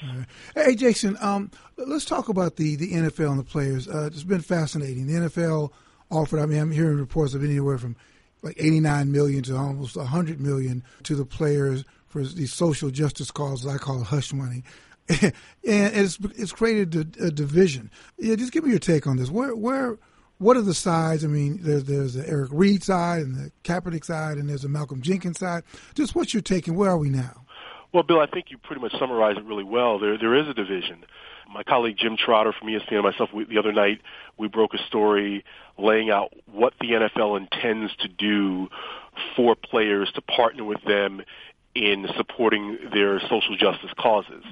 Hey 0.55 0.75
Jason, 0.75 1.17
um, 1.21 1.51
let's 1.77 2.05
talk 2.05 2.29
about 2.29 2.55
the 2.55 2.75
the 2.75 2.93
NFL 2.93 3.29
and 3.29 3.39
the 3.39 3.43
players. 3.43 3.87
Uh, 3.87 4.07
it's 4.07 4.23
been 4.23 4.41
fascinating. 4.41 5.05
The 5.05 5.29
NFL 5.29 5.71
offered. 6.11 6.39
I 6.39 6.45
mean, 6.45 6.59
I'm 6.59 6.71
hearing 6.71 6.97
reports 6.97 7.33
of 7.33 7.43
anywhere 7.43 7.77
from 7.77 7.95
like 8.41 8.55
89 8.57 9.11
million 9.11 9.43
to 9.43 9.55
almost 9.55 9.95
100 9.95 10.39
million 10.39 10.83
to 11.03 11.15
the 11.15 11.25
players 11.25 11.83
for 12.07 12.23
these 12.23 12.53
social 12.53 12.89
justice 12.89 13.31
causes. 13.31 13.67
I 13.67 13.77
call 13.77 14.03
hush 14.03 14.33
money. 14.33 14.63
and 15.21 15.33
it's 15.63 16.19
it's 16.35 16.51
created 16.51 16.95
a, 16.95 17.25
a, 17.25 17.31
division. 17.31 17.89
Yeah, 18.19 18.35
just 18.35 18.51
give 18.51 18.63
me 18.63 18.69
your 18.69 18.79
take 18.79 19.07
on 19.07 19.17
this. 19.17 19.31
Where 19.31 19.55
where 19.55 19.97
what 20.37 20.55
are 20.55 20.61
the 20.61 20.75
sides? 20.75 21.25
I 21.25 21.27
mean, 21.27 21.59
there's 21.63 21.85
there's 21.85 22.13
the 22.13 22.29
Eric 22.29 22.51
Reid 22.53 22.83
side 22.83 23.23
and 23.23 23.35
the 23.35 23.51
Kaepernick 23.63 24.05
side, 24.05 24.37
and 24.37 24.47
there's 24.47 24.65
a 24.65 24.69
Malcolm 24.69 25.01
Jenkins 25.01 25.39
side. 25.39 25.63
Just 25.95 26.15
what's 26.15 26.31
your 26.31 26.43
take, 26.43 26.67
and 26.67 26.77
where 26.77 26.91
are 26.91 26.97
we 26.97 27.09
now? 27.09 27.43
Well, 27.91 28.03
Bill, 28.03 28.19
I 28.19 28.27
think 28.27 28.51
you 28.51 28.59
pretty 28.59 28.83
much 28.83 28.91
summarized 28.99 29.39
it 29.39 29.45
really 29.45 29.63
well. 29.63 29.97
There 29.97 30.15
there 30.19 30.35
is 30.35 30.47
a 30.47 30.53
division 30.53 31.03
my 31.53 31.63
colleague 31.63 31.97
Jim 31.97 32.15
Trotter 32.17 32.53
from 32.57 32.67
ESPN 32.67 32.95
and 32.95 33.03
myself, 33.03 33.29
we, 33.33 33.43
the 33.45 33.57
other 33.57 33.71
night, 33.71 34.01
we 34.39 34.47
broke 34.47 34.73
a 34.73 34.83
story 34.87 35.43
laying 35.77 36.09
out 36.09 36.33
what 36.51 36.73
the 36.79 36.91
NFL 36.91 37.37
intends 37.37 37.95
to 37.97 38.07
do 38.07 38.69
for 39.35 39.55
players 39.55 40.11
to 40.15 40.21
partner 40.21 40.63
with 40.63 40.81
them 40.85 41.21
in 41.75 42.07
supporting 42.17 42.77
their 42.93 43.19
social 43.19 43.55
justice 43.57 43.91
causes. 43.99 44.43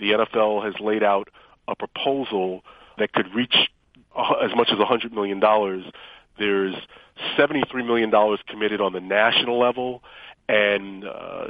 The 0.00 0.12
NFL 0.12 0.64
has 0.64 0.74
laid 0.80 1.02
out 1.02 1.28
a 1.68 1.76
proposal 1.76 2.64
that 2.98 3.12
could 3.12 3.32
reach 3.34 3.54
as 4.42 4.50
much 4.56 4.70
as 4.72 4.78
$100 4.78 5.12
million. 5.12 5.40
There's 6.38 6.74
$73 7.38 7.86
million 7.86 8.38
committed 8.48 8.80
on 8.80 8.92
the 8.92 9.00
national 9.00 9.58
level, 9.58 10.02
and 10.48 11.04
uh, 11.04 11.48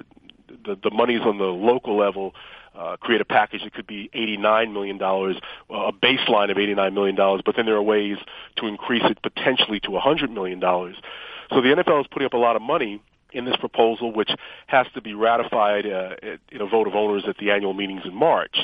the, 0.64 0.76
the 0.82 0.90
money's 0.90 1.22
on 1.22 1.38
the 1.38 1.44
local 1.44 1.96
level 1.96 2.34
uh, 2.76 2.96
create 2.98 3.20
a 3.20 3.24
package 3.24 3.62
that 3.64 3.72
could 3.72 3.86
be 3.86 4.10
$89 4.14 4.72
million, 4.72 4.96
a 4.96 5.92
baseline 5.92 6.50
of 6.50 6.56
$89 6.56 6.92
million, 6.92 7.16
but 7.44 7.56
then 7.56 7.66
there 7.66 7.76
are 7.76 7.82
ways 7.82 8.18
to 8.56 8.66
increase 8.66 9.02
it 9.04 9.20
potentially 9.22 9.80
to 9.80 9.90
$100 9.90 10.30
million. 10.30 10.60
So 10.60 11.60
the 11.60 11.68
NFL 11.68 12.00
is 12.02 12.06
putting 12.08 12.26
up 12.26 12.34
a 12.34 12.38
lot 12.38 12.56
of 12.56 12.62
money 12.62 13.00
in 13.32 13.44
this 13.44 13.56
proposal, 13.56 14.12
which 14.12 14.30
has 14.66 14.86
to 14.94 15.00
be 15.00 15.14
ratified 15.14 15.86
uh, 15.86 16.16
in 16.50 16.60
a 16.60 16.66
vote 16.66 16.86
of 16.86 16.94
owners 16.94 17.24
at 17.28 17.36
the 17.38 17.50
annual 17.50 17.74
meetings 17.74 18.02
in 18.04 18.14
March. 18.14 18.56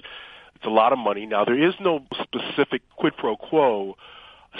It's 0.57 0.65
a 0.65 0.71
lot 0.71 0.93
of 0.93 0.99
money. 0.99 1.27
Now, 1.27 1.45
there 1.45 1.61
is 1.61 1.75
no 1.81 2.05
specific 2.23 2.83
quid 2.97 3.17
pro 3.17 3.37
quo 3.37 3.97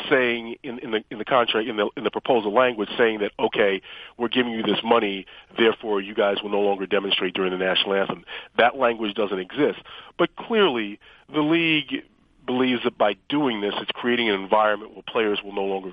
saying 0.09 0.57
in, 0.63 0.79
in 0.79 0.91
the 0.91 1.05
in 1.11 1.19
the 1.19 1.25
contract 1.25 1.69
in 1.69 1.77
the 1.77 1.89
in 1.97 2.05
the 2.05 2.11
proposal 2.11 2.53
language 2.53 2.89
saying 2.97 3.21
that 3.21 3.33
okay 3.39 3.83
we're 4.17 4.29
giving 4.29 4.53
you 4.53 4.63
this 4.63 4.79
money 4.83 5.27
therefore 5.59 6.01
you 6.01 6.15
guys 6.15 6.37
will 6.43 6.51
no 6.51 6.61
longer 6.61 6.87
demonstrate 6.87 7.35
during 7.35 7.53
the 7.53 7.59
national 7.59 7.95
anthem. 7.95 8.25
That 8.57 8.77
language 8.77 9.15
doesn't 9.15 9.39
exist. 9.39 9.81
But 10.19 10.35
clearly 10.37 10.99
the 11.33 11.41
league 11.41 12.05
believes 12.47 12.83
that 12.85 12.97
by 12.97 13.17
doing 13.29 13.61
this 13.61 13.75
it's 13.79 13.91
creating 13.93 14.29
an 14.29 14.41
environment 14.41 14.95
where 14.95 15.03
players 15.07 15.41
will 15.45 15.55
no 15.55 15.65
longer 15.65 15.93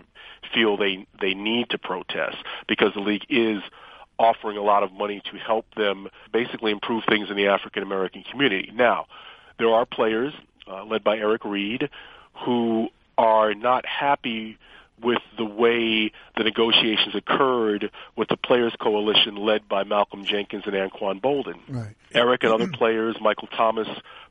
feel 0.54 0.78
they 0.78 1.06
they 1.20 1.34
need 1.34 1.70
to 1.72 1.78
protest 1.78 2.38
because 2.68 2.94
the 2.94 3.02
league 3.02 3.26
is 3.30 3.62
offering 4.18 4.58
a 4.58 4.64
lot 4.64 4.84
of 4.84 4.92
money 4.92 5.22
to 5.32 5.38
help 5.38 5.66
them 5.76 6.08
basically 6.32 6.72
improve 6.72 7.04
things 7.08 7.30
in 7.30 7.36
the 7.36 7.48
African 7.48 7.84
American 7.84 8.24
community. 8.24 8.72
Now 8.74 9.08
there 9.58 9.70
are 9.70 9.86
players 9.86 10.34
uh, 10.70 10.86
led 10.86 11.04
by 11.04 11.18
Eric 11.18 11.44
Reid 11.44 11.90
who 12.46 12.90
are 13.20 13.54
not 13.54 13.86
happy 13.86 14.58
with 15.02 15.22
the 15.38 15.46
way 15.46 16.12
the 16.38 16.44
negotiations 16.44 17.16
occurred 17.16 17.92
with 18.16 18.30
the 18.30 18.38
Players 18.38 18.74
Coalition 18.80 19.36
led 19.36 19.68
by 19.68 19.84
Malcolm 19.84 20.26
Jenkins 20.26 20.64
and 20.66 20.74
Anquan 20.74 21.22
Boldin. 21.22 21.60
Right. 21.68 21.96
Eric 22.14 22.44
and 22.44 22.54
other 22.54 22.68
players, 22.68 23.16
Michael 23.22 23.48
Thomas 23.48 23.88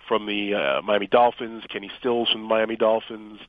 from 0.06 0.26
the 0.26 0.54
uh, 0.54 0.82
Miami 0.82 1.06
Dolphins, 1.06 1.64
Kenny 1.68 1.90
Stills 1.98 2.30
from 2.30 2.42
the 2.42 2.48
Miami 2.48 2.76
Dolphins, 2.76 3.40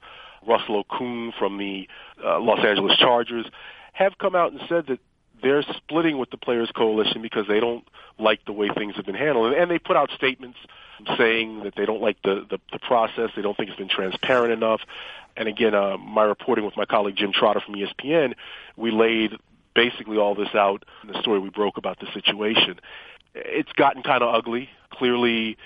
Russell 0.46 0.84
Okung 0.84 1.31
from 1.39 1.58
the 1.58 1.88
uh, 2.24 2.39
Los 2.39 2.60
Angeles 2.63 2.98
Chargers, 2.98 3.46
have 3.93 4.17
come 4.17 4.36
out 4.36 4.51
and 4.51 4.62
said 4.67 4.88
that 4.88 5.00
they're 5.41 5.63
splitting 5.63 6.17
with 6.17 6.29
the 6.29 6.38
Players 6.38 6.69
Coalition 6.75 7.22
because 7.22 7.48
they 7.48 7.60
don't 7.60 7.86
like 8.17 8.43
the 8.46 8.53
way 8.53 8.69
things 8.69 8.96
have 8.96 9.05
been 9.05 9.15
handled. 9.15 9.53
And 9.53 9.69
they 9.69 9.79
put 9.79 9.96
out 9.96 10.12
statements 10.15 10.58
saying 11.17 11.63
that 11.63 11.75
they 11.75 11.86
don't 11.86 12.01
like 12.01 12.17
the, 12.24 12.46
the, 12.50 12.60
the 12.72 12.79
process, 12.79 13.29
they 13.36 13.41
don't 13.41 13.55
think 13.55 13.69
it's 13.69 13.77
been 13.77 13.89
transparent 13.89 14.51
enough. 14.51 14.81
And 15.38 15.48
again, 15.48 15.74
uh, 15.74 15.98
my 15.98 16.24
reporting 16.24 16.65
with 16.65 16.75
my 16.75 16.86
colleague 16.86 17.15
Jim 17.15 17.31
Trotter 17.31 17.62
from 17.62 17.75
ESPN, 17.75 18.34
we 18.75 18.91
laid 18.91 19.31
basically 19.74 20.17
all 20.17 20.36
this 20.36 20.53
out 20.53 20.84
in 21.03 21.12
the 21.12 21.22
story 21.22 21.39
we 21.39 21.50
broke 21.50 21.77
about 21.77 22.00
the 22.00 22.08
situation. 22.13 22.79
It's 23.34 23.72
gotten 23.74 24.03
kind 24.03 24.24
of 24.24 24.36
ugly. 24.36 24.69
Clearly, 24.91 25.58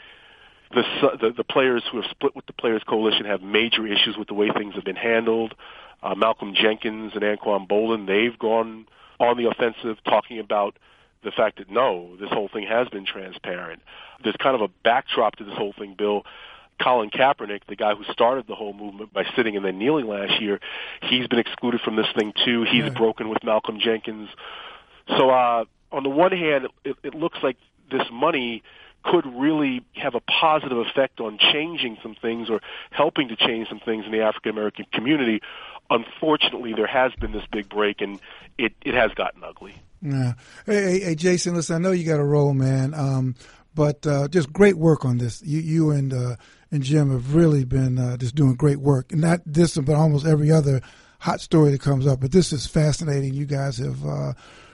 the, 0.72 0.84
the 1.20 1.32
the 1.38 1.44
players 1.44 1.84
who 1.92 2.01
have 2.01 2.10
split 2.12 2.36
with 2.36 2.46
the 2.46 2.53
Players 2.53 2.84
Coalition 2.88 3.25
have 3.25 3.42
major 3.42 3.88
issues 3.88 4.18
with 4.18 4.27
the 4.27 4.34
way 4.34 4.50
things 4.51 4.75
have 4.75 4.84
been 4.84 4.96
handled. 4.96 5.56
Uh, 6.01 6.15
Malcolm 6.15 6.53
Jenkins 6.53 7.13
and 7.15 7.24
Anquan 7.24 7.68
Boldin, 7.68 8.06
they've 8.06 8.38
gone 8.38 8.86
on 9.24 9.38
the 9.38 9.50
offensive, 9.50 9.98
talking 10.03 10.39
about 10.39 10.77
the 11.24 11.32
fact 11.32 11.58
that 11.58 11.70
no, 11.70 12.15
this 12.20 12.30
whole 12.30 12.50
thing 12.50 12.68
has 12.68 12.88
been 12.89 13.06
transparent. 13.06 13.82
There's 14.24 14.36
kind 14.38 14.56
of 14.56 14.62
a 14.62 14.68
backdrop 14.84 15.38
to 15.38 15.44
this 15.44 15.56
whole 15.56 15.74
thing, 15.77 15.96
Bill. 15.98 16.24
Colin 16.82 17.12
Kaepernick, 17.12 17.62
the 17.68 17.75
guy 17.75 17.94
who 17.94 18.03
started 18.12 18.46
the 18.48 18.56
whole 18.56 18.74
movement 18.74 19.13
by 19.13 19.24
sitting 19.36 19.56
and 19.56 19.63
then 19.63 19.77
kneeling 19.77 20.08
last 20.08 20.42
year, 20.42 20.60
he's 21.03 21.27
been 21.27 21.39
excluded 21.39 21.82
from 21.82 21.96
this 21.96 22.08
thing 22.18 22.34
too. 22.44 22.63
He's 22.63 22.84
yeah. 22.84 22.89
broken 22.89 23.30
with 23.30 23.44
Malcolm 23.44 23.80
Jenkins. 23.80 24.30
So 25.08 25.30
uh, 25.30 25.65
on 25.92 26.03
the 26.03 26.10
one 26.10 26.32
hand, 26.32 26.68
it, 26.84 26.98
it 27.03 27.13
looks 27.13 27.38
like 27.44 27.58
this 27.92 28.03
money 28.12 28.63
could 29.03 29.25
really 29.25 29.84
have 29.96 30.15
a 30.15 30.22
positive 30.22 30.77
effect 30.77 31.20
on 31.20 31.38
changing 31.38 31.98
some 32.01 32.15
things 32.22 32.50
or 32.50 32.62
helping 32.89 33.27
to 33.27 33.36
change 33.36 33.68
some 33.68 33.80
things 33.80 34.06
in 34.06 34.12
the 34.12 34.22
African 34.22 34.51
American 34.51 34.86
community. 34.94 35.42
Unfortunately, 35.89 36.73
there 36.73 36.87
has 36.87 37.11
been 37.19 37.31
this 37.31 37.45
big 37.51 37.69
break, 37.69 38.01
and 38.01 38.19
it, 38.57 38.73
it 38.83 38.93
has 38.93 39.11
gotten 39.11 39.43
ugly. 39.43 39.75
Yeah. 40.01 40.33
Hey, 40.65 40.99
hey, 40.99 41.15
Jason, 41.15 41.55
listen, 41.55 41.75
I 41.75 41.79
know 41.79 41.91
you 41.91 42.05
got 42.05 42.19
a 42.19 42.25
role, 42.25 42.53
man, 42.53 42.93
um, 42.93 43.35
but 43.73 44.05
uh, 44.05 44.27
just 44.27 44.51
great 44.51 44.77
work 44.77 45.05
on 45.05 45.17
this. 45.17 45.41
You, 45.43 45.59
you 45.59 45.91
and 45.91 46.13
uh, 46.13 46.35
and 46.71 46.83
Jim 46.83 47.11
have 47.11 47.35
really 47.35 47.63
been 47.63 47.97
uh, 47.97 48.17
just 48.17 48.35
doing 48.35 48.55
great 48.55 48.79
work, 48.79 49.11
and 49.11 49.21
not 49.21 49.41
this, 49.45 49.77
but 49.77 49.95
almost 49.95 50.25
every 50.25 50.51
other 50.51 50.81
hot 51.19 51.39
story 51.39 51.71
that 51.71 51.81
comes 51.81 52.05
up. 52.05 52.19
But 52.19 52.31
this 52.31 52.51
is 52.51 52.65
fascinating. 52.65 53.33
You 53.33 53.45
guys 53.45 53.77
have 53.77 54.05
uh, 54.05 54.33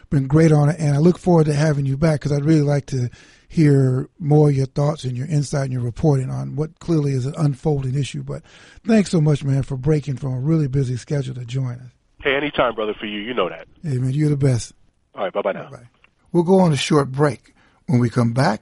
been 0.09 0.27
great 0.27 0.51
on 0.51 0.69
it, 0.69 0.79
and 0.79 0.95
I 0.95 0.99
look 0.99 1.17
forward 1.17 1.45
to 1.45 1.53
having 1.53 1.85
you 1.85 1.97
back 1.97 2.19
because 2.19 2.31
I'd 2.31 2.45
really 2.45 2.61
like 2.61 2.87
to 2.87 3.09
hear 3.47 4.09
more 4.19 4.49
of 4.49 4.55
your 4.55 4.65
thoughts 4.67 5.03
and 5.03 5.17
your 5.17 5.27
insight 5.27 5.63
and 5.63 5.73
your 5.73 5.81
reporting 5.81 6.29
on 6.29 6.55
what 6.55 6.79
clearly 6.79 7.13
is 7.13 7.25
an 7.25 7.33
unfolding 7.37 7.95
issue. 7.95 8.23
But 8.23 8.43
thanks 8.85 9.09
so 9.09 9.21
much, 9.21 9.43
man, 9.43 9.63
for 9.63 9.75
breaking 9.77 10.17
from 10.17 10.33
a 10.33 10.39
really 10.39 10.67
busy 10.67 10.97
schedule 10.97 11.35
to 11.35 11.45
join 11.45 11.79
us. 11.79 11.91
Hey, 12.21 12.35
anytime, 12.35 12.75
brother, 12.75 12.93
for 12.93 13.05
you. 13.05 13.21
You 13.21 13.33
know 13.33 13.49
that. 13.49 13.67
Hey, 13.81 13.97
man, 13.97 14.11
you're 14.11 14.29
the 14.29 14.37
best. 14.37 14.73
All 15.15 15.23
right, 15.23 15.33
bye-bye 15.33 15.53
now. 15.53 15.69
Bye-bye. 15.69 15.89
We'll 16.31 16.43
go 16.43 16.59
on 16.59 16.73
a 16.73 16.77
short 16.77 17.11
break. 17.11 17.55
When 17.87 17.99
we 17.99 18.09
come 18.09 18.33
back, 18.33 18.61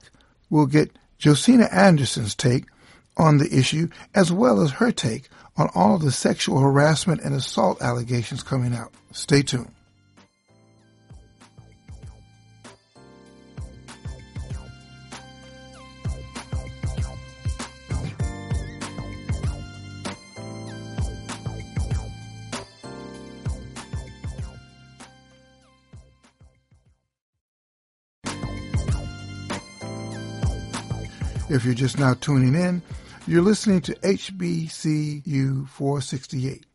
we'll 0.49 0.67
get 0.67 0.97
Josina 1.17 1.67
Anderson's 1.71 2.35
take 2.35 2.65
on 3.17 3.39
the 3.39 3.53
issue, 3.53 3.89
as 4.15 4.31
well 4.31 4.61
as 4.61 4.71
her 4.71 4.91
take 4.91 5.27
on 5.57 5.69
all 5.75 5.95
of 5.95 6.01
the 6.01 6.11
sexual 6.11 6.59
harassment 6.59 7.21
and 7.21 7.33
assault 7.33 7.81
allegations 7.81 8.43
coming 8.43 8.73
out. 8.73 8.93
Stay 9.11 9.41
tuned. 9.41 9.71
If 31.49 31.63
you're 31.63 31.73
just 31.73 31.97
now 31.97 32.13
tuning 32.13 32.55
in, 32.55 32.81
you're 33.25 33.41
listening 33.41 33.79
to 33.83 33.95
HBCU 33.95 35.69
468, 35.69 36.65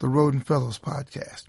the 0.00 0.08
Rhoden 0.08 0.44
Fellows 0.44 0.80
podcast. 0.80 1.44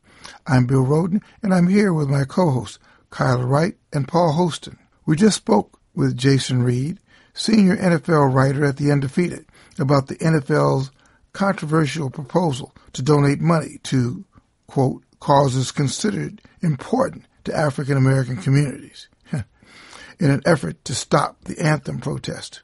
I'm 0.45 0.67
Bill 0.67 0.85
Rhoden, 0.85 1.23
and 1.41 1.55
I'm 1.55 1.67
here 1.69 1.91
with 1.91 2.07
my 2.07 2.23
co-hosts, 2.23 2.77
Kyle 3.09 3.41
Wright 3.41 3.75
and 3.91 4.07
Paul 4.07 4.33
Hostin. 4.33 4.77
We 5.07 5.15
just 5.15 5.37
spoke 5.37 5.79
with 5.95 6.15
Jason 6.15 6.61
Reid, 6.61 6.99
senior 7.33 7.75
NFL 7.77 8.31
writer 8.31 8.63
at 8.63 8.77
The 8.77 8.91
Undefeated, 8.91 9.47
about 9.79 10.05
the 10.05 10.17
NFL's 10.17 10.91
controversial 11.33 12.11
proposal 12.11 12.75
to 12.93 13.01
donate 13.01 13.41
money 13.41 13.79
to, 13.85 14.23
quote, 14.67 15.01
causes 15.19 15.71
considered 15.71 16.43
important 16.61 17.25
to 17.45 17.57
African 17.57 17.97
American 17.97 18.37
communities 18.37 19.09
in 19.33 20.29
an 20.29 20.43
effort 20.45 20.85
to 20.85 20.93
stop 20.93 21.43
the 21.45 21.59
anthem 21.59 21.97
protest. 21.97 22.61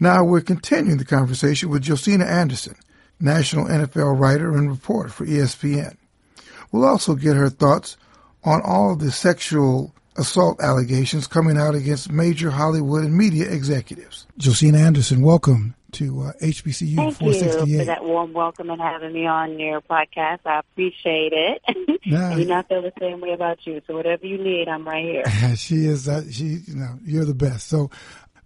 Now 0.00 0.24
we're 0.24 0.40
continuing 0.40 0.98
the 0.98 1.04
conversation 1.04 1.68
with 1.70 1.84
Josina 1.84 2.24
Anderson, 2.24 2.76
national 3.20 3.66
NFL 3.66 4.18
writer 4.18 4.56
and 4.56 4.70
reporter 4.70 5.10
for 5.10 5.26
ESPN. 5.26 5.96
We'll 6.70 6.84
also 6.84 7.14
get 7.14 7.36
her 7.36 7.50
thoughts 7.50 7.96
on 8.44 8.62
all 8.62 8.92
of 8.92 8.98
the 8.98 9.10
sexual 9.10 9.94
assault 10.16 10.60
allegations 10.60 11.26
coming 11.26 11.56
out 11.56 11.74
against 11.74 12.10
major 12.10 12.50
Hollywood 12.50 13.04
and 13.04 13.16
media 13.16 13.50
executives. 13.50 14.26
Josina 14.38 14.78
Anderson, 14.78 15.22
welcome 15.22 15.74
to 15.92 16.22
uh, 16.22 16.32
HBCU 16.42 16.96
Thank 16.96 17.18
468. 17.18 17.68
you 17.68 17.78
for 17.78 17.84
that 17.84 18.02
warm 18.04 18.32
welcome 18.32 18.70
and 18.70 18.80
having 18.80 19.12
me 19.12 19.26
on 19.26 19.58
your 19.58 19.80
podcast. 19.82 20.40
I 20.46 20.60
appreciate 20.60 21.32
it. 21.32 21.62
Nah. 22.04 22.32
and 22.32 22.40
you 22.40 22.46
not 22.46 22.68
feel 22.68 22.82
the 22.82 22.92
same 22.98 23.20
way 23.20 23.30
about 23.30 23.64
you. 23.64 23.80
So 23.86 23.94
whatever 23.94 24.26
you 24.26 24.36
need, 24.36 24.66
I'm 24.66 24.84
right 24.84 25.04
here. 25.04 25.56
she 25.56 25.86
is. 25.86 26.08
Uh, 26.08 26.24
she, 26.32 26.58
you 26.66 26.74
know, 26.74 26.98
you're 27.04 27.24
the 27.24 27.32
best. 27.32 27.68
So 27.68 27.92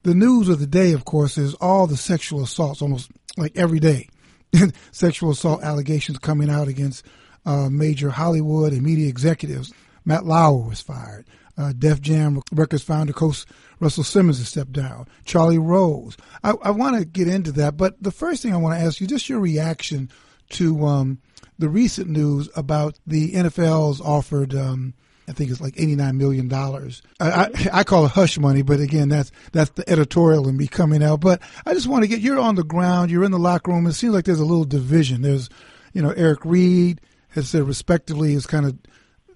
the 0.07 0.15
news 0.15 0.49
of 0.49 0.61
the 0.61 0.69
day, 0.69 0.93
of 0.93 1.05
course, 1.05 1.37
is 1.37 1.55
all 1.55 1.89
the 1.89 1.97
sexual 1.97 2.45
assaults, 2.45 2.81
almost 2.81 3.11
like 3.37 3.57
every 3.57 3.81
day. 3.81 4.09
sexual 4.93 5.31
assault 5.31 5.65
allegations 5.65 6.19
coming 6.19 6.49
out 6.49 6.69
against 6.69 7.05
uh, 7.45 7.69
major 7.69 8.11
Hollywood 8.11 8.73
and 8.73 8.83
media 8.83 9.09
executives. 9.09 9.73
Matt 10.05 10.25
Lauer 10.25 10.69
was 10.69 10.81
fired. 10.81 11.27
Uh, 11.59 11.73
Def 11.77 12.01
Jam 12.01 12.41
Records 12.53 12.85
founder 12.85 13.13
Coach 13.13 13.47
Russell 13.81 14.05
Simmons 14.05 14.39
has 14.39 14.49
stepped 14.49 14.73
down. 14.73 15.09
Charlie 15.25 15.59
Rose. 15.59 16.17
I, 16.45 16.53
I 16.63 16.71
want 16.71 16.97
to 16.97 17.05
get 17.05 17.27
into 17.27 17.51
that, 17.53 17.77
but 17.77 18.01
the 18.01 18.13
first 18.13 18.43
thing 18.43 18.55
I 18.55 18.59
want 18.59 18.79
to 18.79 18.85
ask 18.85 19.01
you, 19.01 19.09
just 19.09 19.29
your 19.29 19.41
reaction 19.41 20.09
to 20.51 20.87
um, 20.87 21.19
the 21.59 21.69
recent 21.69 22.09
news 22.09 22.49
about 22.55 22.97
the 23.05 23.33
NFL's 23.33 24.01
offered 24.01 24.55
um, 24.55 24.95
I 25.29 25.33
think 25.33 25.51
it's 25.51 25.61
like 25.61 25.75
eighty 25.77 25.97
nine 25.97 26.17
million 26.17 26.49
dollars. 26.49 27.03
I, 27.19 27.31
I, 27.31 27.51
I 27.81 27.85
call 27.85 28.07
it 28.07 28.13
hush 28.13 28.39
money, 28.39 28.63
but 28.63 28.81
again, 28.81 29.09
that's 29.09 29.33
that's 29.53 29.71
the 29.71 29.89
editorial 29.91 30.49
and 30.49 30.57
me 30.57 30.67
coming 30.69 31.03
out. 31.03 31.21
But 31.21 31.43
I 31.65 31.75
just 31.75 31.89
want 31.89 32.05
to 32.05 32.09
get 32.09 32.21
you're 32.21 32.39
on 32.39 32.55
the 32.55 32.65
ground, 32.65 33.11
you're 33.11 33.25
in 33.25 33.33
the 33.33 33.39
locker 33.39 33.73
room. 33.73 33.87
It 33.87 33.95
seems 33.95 34.15
like 34.15 34.25
there's 34.25 34.41
a 34.41 34.45
little 34.45 34.65
division. 34.65 35.23
There's, 35.23 35.49
you 35.93 36.03
know, 36.03 36.11
Eric 36.11 36.45
Reid 36.45 37.01
has 37.31 37.49
said 37.49 37.65
respectively 37.65 38.35
is 38.35 38.47
kind 38.47 38.67
of 38.67 38.79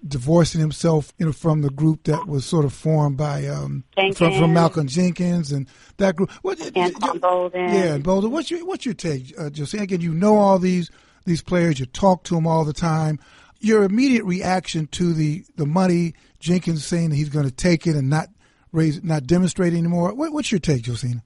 divorcing 0.07 0.61
himself, 0.61 1.13
you 1.17 1.25
know, 1.25 1.31
from 1.31 1.61
the 1.61 1.69
group 1.69 2.05
that 2.05 2.25
was 2.25 2.45
sort 2.45 2.65
of 2.65 2.73
formed 2.73 3.17
by 3.17 3.45
um 3.47 3.83
from, 3.95 4.13
from 4.13 4.53
Malcolm 4.53 4.87
Jenkins 4.87 5.51
and 5.51 5.67
that 5.97 6.15
group. 6.15 6.31
What, 6.41 6.59
and 6.59 6.95
Boldin. 6.95 7.73
Yeah, 7.73 7.97
Boldin. 7.97 8.31
What's 8.31 8.49
your 8.49 8.65
what's 8.65 8.85
your 8.85 8.95
take, 8.95 9.33
uh, 9.37 9.49
Jose? 9.55 9.77
Again, 9.77 9.99
you 9.99 10.13
know 10.13 10.37
all 10.37 10.57
these 10.57 10.89
these 11.25 11.41
players. 11.41 11.81
You 11.81 11.85
talk 11.85 12.23
to 12.25 12.35
them 12.35 12.47
all 12.47 12.63
the 12.63 12.73
time 12.73 13.19
your 13.61 13.83
immediate 13.83 14.25
reaction 14.25 14.87
to 14.87 15.13
the 15.13 15.43
the 15.55 15.65
money 15.65 16.13
Jenkins 16.39 16.85
saying 16.85 17.09
that 17.09 17.15
he's 17.15 17.29
going 17.29 17.45
to 17.45 17.51
take 17.51 17.87
it 17.87 17.95
and 17.95 18.09
not 18.09 18.27
raise, 18.71 19.03
not 19.03 19.27
demonstrate 19.27 19.73
anymore. 19.73 20.13
What, 20.13 20.33
what's 20.33 20.51
your 20.51 20.59
take, 20.59 20.83
Josina? 20.83 21.23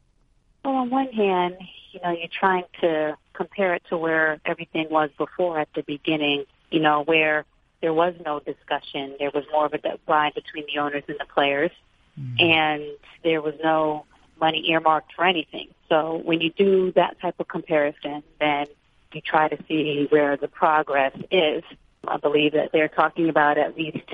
Well, 0.64 0.76
on 0.76 0.90
one 0.90 1.12
hand, 1.12 1.56
you 1.92 2.00
know, 2.04 2.12
you're 2.12 2.28
trying 2.28 2.66
to 2.82 3.18
compare 3.34 3.74
it 3.76 3.84
to 3.90 3.98
where 3.98 4.40
everything 4.46 4.88
was 4.90 5.10
before 5.18 5.60
at 5.60 5.70
the 5.76 5.84
beginning. 5.84 6.46
You 6.72 6.82
know, 6.82 7.04
where 7.04 7.46
there 7.82 7.94
was 7.94 8.16
no 8.26 8.40
discussion, 8.40 9.16
there 9.20 9.32
was 9.34 9.44
more 9.52 9.66
of 9.66 9.74
a 9.74 9.78
divide 9.78 10.34
between 10.34 10.66
the 10.74 10.80
owners 10.80 11.04
and 11.08 11.18
the 11.20 11.26
players, 11.26 11.72
mm-hmm. 12.20 12.36
and 12.40 12.84
there 13.24 13.42
was 13.42 13.54
no 13.64 14.06
money 14.40 14.70
earmarked 14.70 15.14
for 15.14 15.26
anything. 15.26 15.68
So 15.88 16.22
when 16.26 16.42
you 16.42 16.52
do 16.52 16.92
that 16.94 17.20
type 17.22 17.36
of 17.40 17.48
comparison, 17.48 18.24
then 18.40 18.66
you 19.14 19.22
try 19.22 19.48
to 19.48 19.58
see 19.68 20.08
where 20.10 20.36
the 20.36 20.48
progress 20.48 21.14
is. 21.32 21.64
I 22.08 22.18
believe 22.18 22.54
that 22.54 22.72
they're 22.72 22.88
talking 22.88 23.30
about 23.30 23.58
at 23.58 23.78
least 23.78 24.06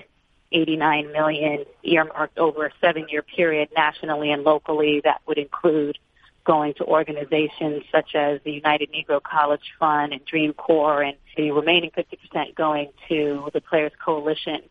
89 0.52 1.12
million 1.12 1.66
earmarked 1.84 2.38
over 2.38 2.66
a 2.66 2.72
seven-year 2.82 3.22
period 3.22 3.70
nationally 3.76 4.32
and 4.32 4.44
locally. 4.44 5.02
That 5.04 5.22
would 5.28 5.38
include 5.38 5.98
going 6.44 6.74
to 6.76 6.84
organizations 6.84 7.84
such 7.92 8.16
as 8.16 8.42
the 8.44 8.52
United 8.52 8.92
Negro 8.92 9.22
College 9.22 9.74
Fund 9.80 10.12
and 10.12 10.26
Dream 10.26 10.54
Corps, 10.54 11.04
and 11.04 11.18
the 11.38 11.52
remaining 11.52 11.92
50% 11.92 12.56
going 12.56 12.90
to 13.10 13.50
the 13.54 13.62
Players 13.62 13.92
Coalition. 14.04 14.62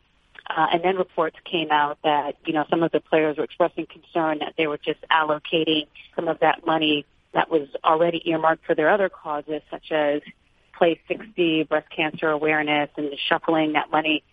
Uh, 0.48 0.66
and 0.72 0.82
then 0.82 0.96
reports 0.96 1.36
came 1.44 1.70
out 1.70 1.98
that, 2.02 2.34
you 2.44 2.52
know, 2.52 2.64
some 2.68 2.82
of 2.82 2.90
the 2.90 3.00
players 3.00 3.36
were 3.36 3.44
expressing 3.44 3.86
concern 3.86 4.40
that 4.40 4.54
they 4.58 4.66
were 4.66 4.78
just 4.78 4.98
allocating 5.10 5.86
some 6.16 6.26
of 6.26 6.40
that 6.40 6.66
money 6.66 7.06
that 7.32 7.48
was 7.48 7.68
already 7.84 8.20
earmarked 8.28 8.66
for 8.66 8.74
their 8.74 8.90
other 8.90 9.08
causes, 9.08 9.62
such 9.70 9.92
as 9.92 10.22
Play 10.80 10.98
60 11.08 11.64
breast 11.64 11.90
cancer 11.94 12.30
awareness 12.30 12.88
and 12.96 13.12
shuffling 13.28 13.74
that 13.74 13.90
money 13.90 14.24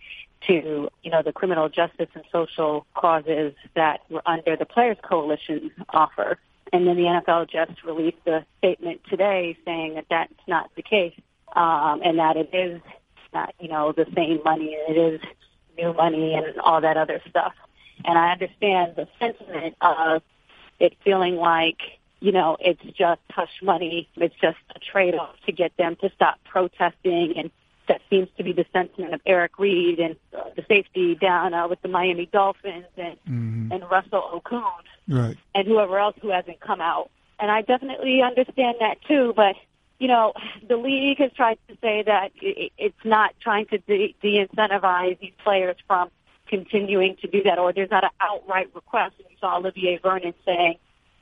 to, 0.46 0.88
you 1.02 1.10
know, 1.10 1.20
the 1.22 1.30
criminal 1.30 1.68
justice 1.68 2.08
and 2.14 2.24
social 2.32 2.86
causes 2.94 3.52
that 3.76 4.00
were 4.08 4.22
under 4.24 4.56
the 4.56 4.64
Players 4.64 4.96
Coalition 5.06 5.70
offer. 5.90 6.38
And 6.72 6.86
then 6.86 6.96
the 6.96 7.02
NFL 7.02 7.50
just 7.50 7.84
released 7.84 8.26
a 8.26 8.46
statement 8.56 9.02
today 9.10 9.58
saying 9.66 9.96
that 9.96 10.06
that's 10.08 10.32
not 10.46 10.70
the 10.74 10.80
case, 10.80 11.12
um, 11.54 12.00
and 12.02 12.18
that 12.18 12.38
it 12.38 12.48
is 12.54 12.80
not, 13.34 13.54
you 13.60 13.68
know, 13.68 13.92
the 13.92 14.06
same 14.16 14.40
money. 14.42 14.74
And 14.88 14.96
it 14.96 15.14
is 15.14 15.20
new 15.76 15.92
money 15.92 16.32
and 16.32 16.58
all 16.60 16.80
that 16.80 16.96
other 16.96 17.20
stuff. 17.28 17.52
And 18.06 18.16
I 18.16 18.32
understand 18.32 18.96
the 18.96 19.06
sentiment 19.18 19.76
of 19.82 20.22
it 20.80 20.96
feeling 21.04 21.36
like, 21.36 21.97
you 22.20 22.32
know, 22.32 22.56
it's 22.60 22.82
just 22.96 23.20
hush 23.30 23.62
money. 23.62 24.08
It's 24.16 24.34
just 24.40 24.58
a 24.74 24.78
trade-off 24.78 25.36
to 25.46 25.52
get 25.52 25.76
them 25.76 25.96
to 25.96 26.10
stop 26.14 26.38
protesting. 26.44 27.34
And 27.36 27.50
that 27.86 28.00
seems 28.10 28.28
to 28.36 28.44
be 28.44 28.52
the 28.52 28.66
sentiment 28.72 29.14
of 29.14 29.20
Eric 29.24 29.58
Reid 29.58 29.98
and 29.98 30.16
uh, 30.36 30.50
the 30.56 30.64
safety 30.68 31.14
down 31.14 31.54
uh, 31.54 31.68
with 31.68 31.80
the 31.82 31.88
Miami 31.88 32.26
Dolphins 32.26 32.86
and, 32.96 33.16
mm-hmm. 33.28 33.72
and 33.72 33.90
Russell 33.90 34.42
Okung 34.44 34.82
right. 35.08 35.36
and 35.54 35.66
whoever 35.66 35.98
else 35.98 36.16
who 36.20 36.30
hasn't 36.30 36.60
come 36.60 36.80
out. 36.80 37.10
And 37.40 37.50
I 37.50 37.62
definitely 37.62 38.20
understand 38.22 38.76
that 38.80 39.00
too, 39.06 39.32
but 39.34 39.54
you 39.98 40.06
know, 40.06 40.32
the 40.68 40.76
league 40.76 41.18
has 41.18 41.32
tried 41.32 41.58
to 41.68 41.76
say 41.80 42.02
that 42.02 42.30
it's 42.40 43.04
not 43.04 43.34
trying 43.40 43.66
to 43.66 43.78
de- 43.78 44.14
incentivize 44.22 45.18
these 45.18 45.32
players 45.42 45.76
from 45.86 46.10
continuing 46.46 47.16
to 47.16 47.26
do 47.26 47.42
that, 47.42 47.58
or 47.58 47.72
there's 47.72 47.90
not 47.90 48.04
an 48.04 48.10
outright 48.20 48.70
request. 48.74 49.14
And 49.18 49.26
you 49.30 49.36
saw 49.40 49.56
Olivier 49.58 49.98
Vernon 49.98 50.34
saying 50.44 50.76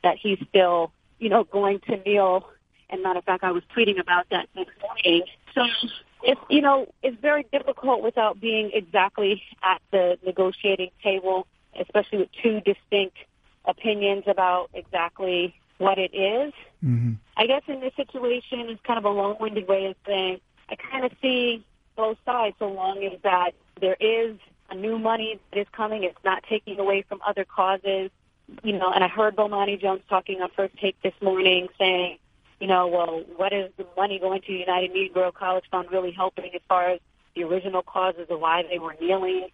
that 0.06 0.18
he's 0.22 0.38
still, 0.48 0.92
you 1.18 1.28
know, 1.28 1.42
going 1.42 1.80
to 1.80 1.96
kneel. 1.96 2.48
And 2.88 3.02
matter 3.02 3.18
of 3.18 3.24
fact, 3.24 3.42
I 3.42 3.50
was 3.50 3.64
tweeting 3.76 3.98
about 3.98 4.26
that 4.30 4.48
next 4.54 4.70
morning. 4.80 5.24
So 5.52 5.66
it's, 6.22 6.40
you 6.48 6.60
know, 6.60 6.86
it's 7.02 7.20
very 7.20 7.44
difficult 7.50 8.04
without 8.04 8.40
being 8.40 8.70
exactly 8.72 9.42
at 9.64 9.82
the 9.90 10.16
negotiating 10.24 10.90
table, 11.02 11.48
especially 11.80 12.18
with 12.18 12.28
two 12.40 12.60
distinct 12.60 13.16
opinions 13.64 14.22
about 14.28 14.70
exactly 14.74 15.56
what 15.78 15.98
it 15.98 16.14
is. 16.14 16.52
Mm-hmm. 16.84 17.14
I 17.36 17.48
guess 17.48 17.62
in 17.66 17.80
this 17.80 17.94
situation, 17.96 18.70
it's 18.70 18.80
kind 18.86 18.98
of 18.98 19.04
a 19.04 19.10
long-winded 19.10 19.66
way 19.66 19.86
of 19.86 19.96
saying 20.06 20.40
I 20.68 20.76
kind 20.76 21.04
of 21.04 21.10
see 21.20 21.64
both 21.96 22.18
sides 22.24 22.54
so 22.60 22.68
long 22.68 23.02
as 23.02 23.20
that 23.22 23.52
there 23.80 23.96
is 23.98 24.36
a 24.70 24.76
new 24.76 25.00
money 25.00 25.40
that 25.50 25.58
is 25.58 25.66
coming. 25.72 26.04
It's 26.04 26.24
not 26.24 26.44
taking 26.48 26.78
away 26.78 27.02
from 27.08 27.20
other 27.26 27.44
causes. 27.44 28.10
You 28.62 28.72
know, 28.74 28.90
and 28.92 29.02
I 29.02 29.08
heard 29.08 29.36
Bomani 29.36 29.80
Jones 29.80 30.02
talking 30.08 30.40
on 30.40 30.50
First 30.54 30.76
Take 30.78 31.00
this 31.02 31.14
morning 31.20 31.68
saying, 31.78 32.18
you 32.60 32.66
know, 32.66 32.86
well, 32.86 33.22
what 33.36 33.52
is 33.52 33.70
the 33.76 33.86
money 33.96 34.18
going 34.18 34.40
to 34.42 34.52
United 34.52 34.92
Negro 34.92 35.32
College 35.34 35.64
Fund 35.70 35.88
really 35.90 36.12
helping 36.12 36.54
as 36.54 36.60
far 36.68 36.90
as 36.90 37.00
the 37.34 37.42
original 37.44 37.82
causes 37.82 38.26
of 38.30 38.40
why 38.40 38.62
they 38.70 38.78
were 38.78 38.94
kneeling? 39.00 39.48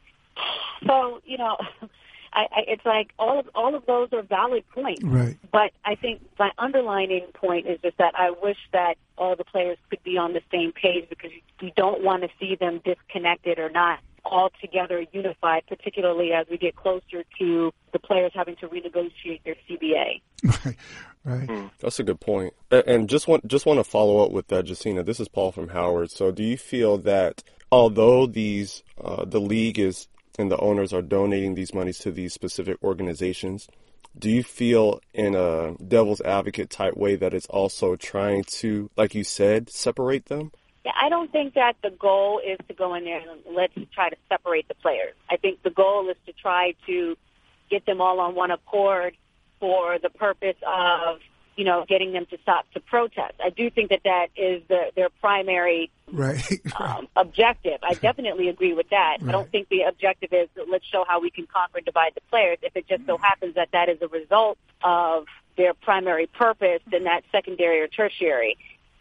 So, 0.87 1.21
you 1.25 1.39
know, 1.39 1.57
I, 2.35 2.47
I, 2.51 2.65
it's 2.69 2.85
like 2.85 3.13
all 3.19 3.41
of 3.41 3.49
all 3.55 3.75
of 3.75 3.85
those 3.87 4.09
are 4.13 4.23
valid 4.23 4.65
points. 4.71 5.03
Right. 5.03 5.37
But 5.51 5.73
I 5.85 5.95
think 5.95 6.23
my 6.39 6.51
underlining 6.59 7.27
point 7.35 7.67
is 7.67 7.79
just 7.83 7.99
that 7.99 8.15
I 8.17 8.31
wish 8.31 8.57
that 8.73 8.97
all 9.19 9.37
the 9.37 9.45
players 9.45 9.79
could 9.91 10.03
be 10.03 10.17
on 10.17 10.33
the 10.33 10.43
same 10.51 10.73
page 10.73 11.09
because 11.09 11.31
we 11.61 11.73
don't 11.77 12.03
want 12.03 12.23
to 12.23 12.29
see 12.41 12.57
them 12.57 12.81
disconnected 12.85 13.59
or 13.59 13.69
not 13.69 14.01
all 14.25 14.51
together 14.61 15.05
unified, 15.13 15.65
particularly 15.69 16.33
as 16.33 16.47
we 16.51 16.59
get 16.59 16.77
closer 16.77 17.25
to 17.39 17.73
the 17.93 17.99
players 17.99 18.33
having 18.35 18.57
to 18.57 18.69
renegotiate 18.69 19.43
their 19.45 19.57
CBA. 19.69 20.21
Right, 20.45 20.77
right. 21.25 21.49
Mm, 21.49 21.71
that's 21.79 22.01
a 22.01 22.03
good 22.03 22.19
point. 22.19 22.53
And 22.71 23.09
just 23.09 23.29
want 23.29 23.47
just 23.47 23.65
want 23.65 23.79
to 23.79 23.85
follow 23.85 24.25
up 24.25 24.33
with 24.33 24.49
that, 24.49 24.67
Josina. 24.67 25.05
This 25.05 25.21
is 25.21 25.29
Paul 25.29 25.53
from 25.53 25.69
Howard. 25.69 26.11
So, 26.11 26.33
do 26.33 26.43
you 26.43 26.59
feel 26.59 26.99
that 26.99 27.45
although 27.71 28.27
these 28.27 28.83
uh, 29.01 29.25
the 29.25 29.41
league 29.41 29.79
is 29.79 30.09
and 30.39 30.51
the 30.51 30.59
owners 30.59 30.93
are 30.93 31.03
donating 31.03 31.55
these 31.55 31.75
monies 31.75 31.99
to 32.01 32.11
these 32.11 32.33
specific 32.33 32.77
organizations, 32.83 33.69
do 34.19 34.31
you 34.31 34.43
feel 34.43 35.01
in 35.15 35.35
a 35.35 35.75
devil's 35.77 36.21
advocate 36.21 36.71
type 36.71 36.97
way 36.97 37.17
that 37.17 37.35
it's 37.35 37.47
also 37.47 37.97
trying 37.97 38.45
to, 38.45 38.91
like 38.97 39.15
you 39.15 39.25
said, 39.25 39.71
separate 39.71 40.27
them? 40.27 40.53
Yeah, 40.85 40.93
I 41.01 41.09
don't 41.09 41.31
think 41.31 41.55
that 41.55 41.77
the 41.83 41.91
goal 41.91 42.41
is 42.45 42.59
to 42.69 42.75
go 42.75 42.95
in 42.95 43.05
there 43.05 43.21
and 43.21 43.41
let's 43.55 43.75
try 43.93 44.11
to 44.11 44.17
separate 44.29 44.67
the 44.69 44.75
players. 44.75 45.15
I 45.31 45.37
think 45.37 45.63
the 45.63 45.71
goal 45.71 46.09
is 46.09 46.17
to 46.27 46.33
try 46.33 46.75
to 46.87 47.17
get 47.71 47.87
them 47.87 48.01
all 48.01 48.21
on 48.21 48.35
one 48.35 48.51
accord 48.51 49.17
for 49.61 49.99
the 49.99 50.11
purpose 50.11 50.57
of 50.67 51.21
you 51.57 51.65
know, 51.65 51.85
getting 51.87 52.13
them 52.13 52.27
to 52.27 52.39
stop 52.43 52.71
to 52.73 52.81
protest. 52.81 53.35
I 53.43 53.51
do 53.51 53.69
think 53.71 53.91
that 53.91 54.01
that 54.05 54.29
is 54.37 54.63
the, 54.69 54.91
their 54.97 55.11
primary 55.21 55.91
right. 56.11 56.61
um, 56.81 57.09
objective. 57.15 57.79
I 57.83 57.95
definitely 57.95 58.49
agree 58.49 58.73
with 58.73 58.89
that. 58.91 59.19
Right. 59.21 59.29
I 59.29 59.33
don't 59.33 59.51
think 59.51 59.69
the 59.69 59.83
objective 59.83 60.33
is 60.33 60.49
let's 60.71 60.87
show 60.87 61.05
how 61.07 61.21
we 61.21 61.31
can 61.31 61.47
conquer 61.47 61.79
and 61.79 61.87
divide 61.87 62.13
the 62.15 62.23
players. 62.31 62.59
If 62.63 62.77
it 62.77 62.89
just 62.89 63.05
so 63.07 63.19
happens 63.19 63.55
that 63.57 63.69
that 63.73 63.89
is 63.89 63.99
a 64.01 64.09
result 64.09 64.59
of 64.83 65.27
their 65.57 65.75
primary 65.75 66.27
purpose, 66.27 66.81
then 66.91 67.05
that's 67.05 67.27
secondary 67.31 67.81
or 67.81 67.89
tertiary. 67.89 68.57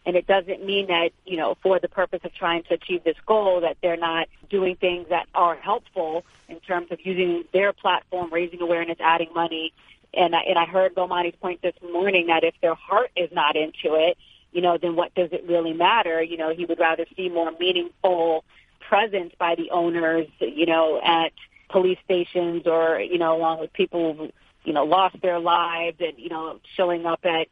And 0.05 0.15
it 0.15 0.25
doesn't 0.25 0.65
mean 0.65 0.87
that, 0.87 1.11
you 1.25 1.37
know, 1.37 1.55
for 1.61 1.79
the 1.79 1.87
purpose 1.87 2.21
of 2.23 2.33
trying 2.33 2.63
to 2.63 2.73
achieve 2.73 3.03
this 3.03 3.17
goal, 3.25 3.61
that 3.61 3.77
they're 3.81 3.97
not 3.97 4.27
doing 4.49 4.75
things 4.75 5.09
that 5.09 5.27
are 5.35 5.55
helpful 5.55 6.25
in 6.49 6.59
terms 6.59 6.91
of 6.91 6.99
using 7.05 7.43
their 7.53 7.71
platform, 7.71 8.33
raising 8.33 8.61
awareness, 8.61 8.97
adding 8.99 9.29
money, 9.33 9.73
and 10.13 10.35
I, 10.35 10.41
and 10.41 10.57
I 10.57 10.65
heard 10.65 10.93
Bomani's 10.93 11.35
point 11.35 11.61
this 11.61 11.75
morning 11.81 12.27
that 12.27 12.43
if 12.43 12.53
their 12.61 12.75
heart 12.75 13.11
is 13.15 13.31
not 13.31 13.55
into 13.55 13.95
it, 13.95 14.17
you 14.51 14.61
know, 14.61 14.77
then 14.77 14.95
what 14.95 15.15
does 15.15 15.29
it 15.31 15.45
really 15.47 15.73
matter? 15.73 16.21
You 16.21 16.37
know, 16.37 16.53
he 16.53 16.65
would 16.65 16.79
rather 16.79 17.05
see 17.15 17.29
more 17.29 17.51
meaningful 17.59 18.43
presence 18.79 19.33
by 19.39 19.55
the 19.55 19.71
owners, 19.71 20.27
you 20.39 20.65
know, 20.65 20.99
at 21.01 21.31
police 21.69 21.97
stations 22.03 22.67
or, 22.67 22.99
you 22.99 23.17
know, 23.17 23.37
along 23.37 23.61
with 23.61 23.71
people 23.71 24.13
who, 24.13 24.31
you 24.65 24.73
know, 24.73 24.83
lost 24.83 25.21
their 25.21 25.39
lives 25.39 25.97
and, 26.01 26.19
you 26.19 26.27
know, 26.27 26.59
showing 26.75 27.05
up 27.05 27.21
at, 27.23 27.47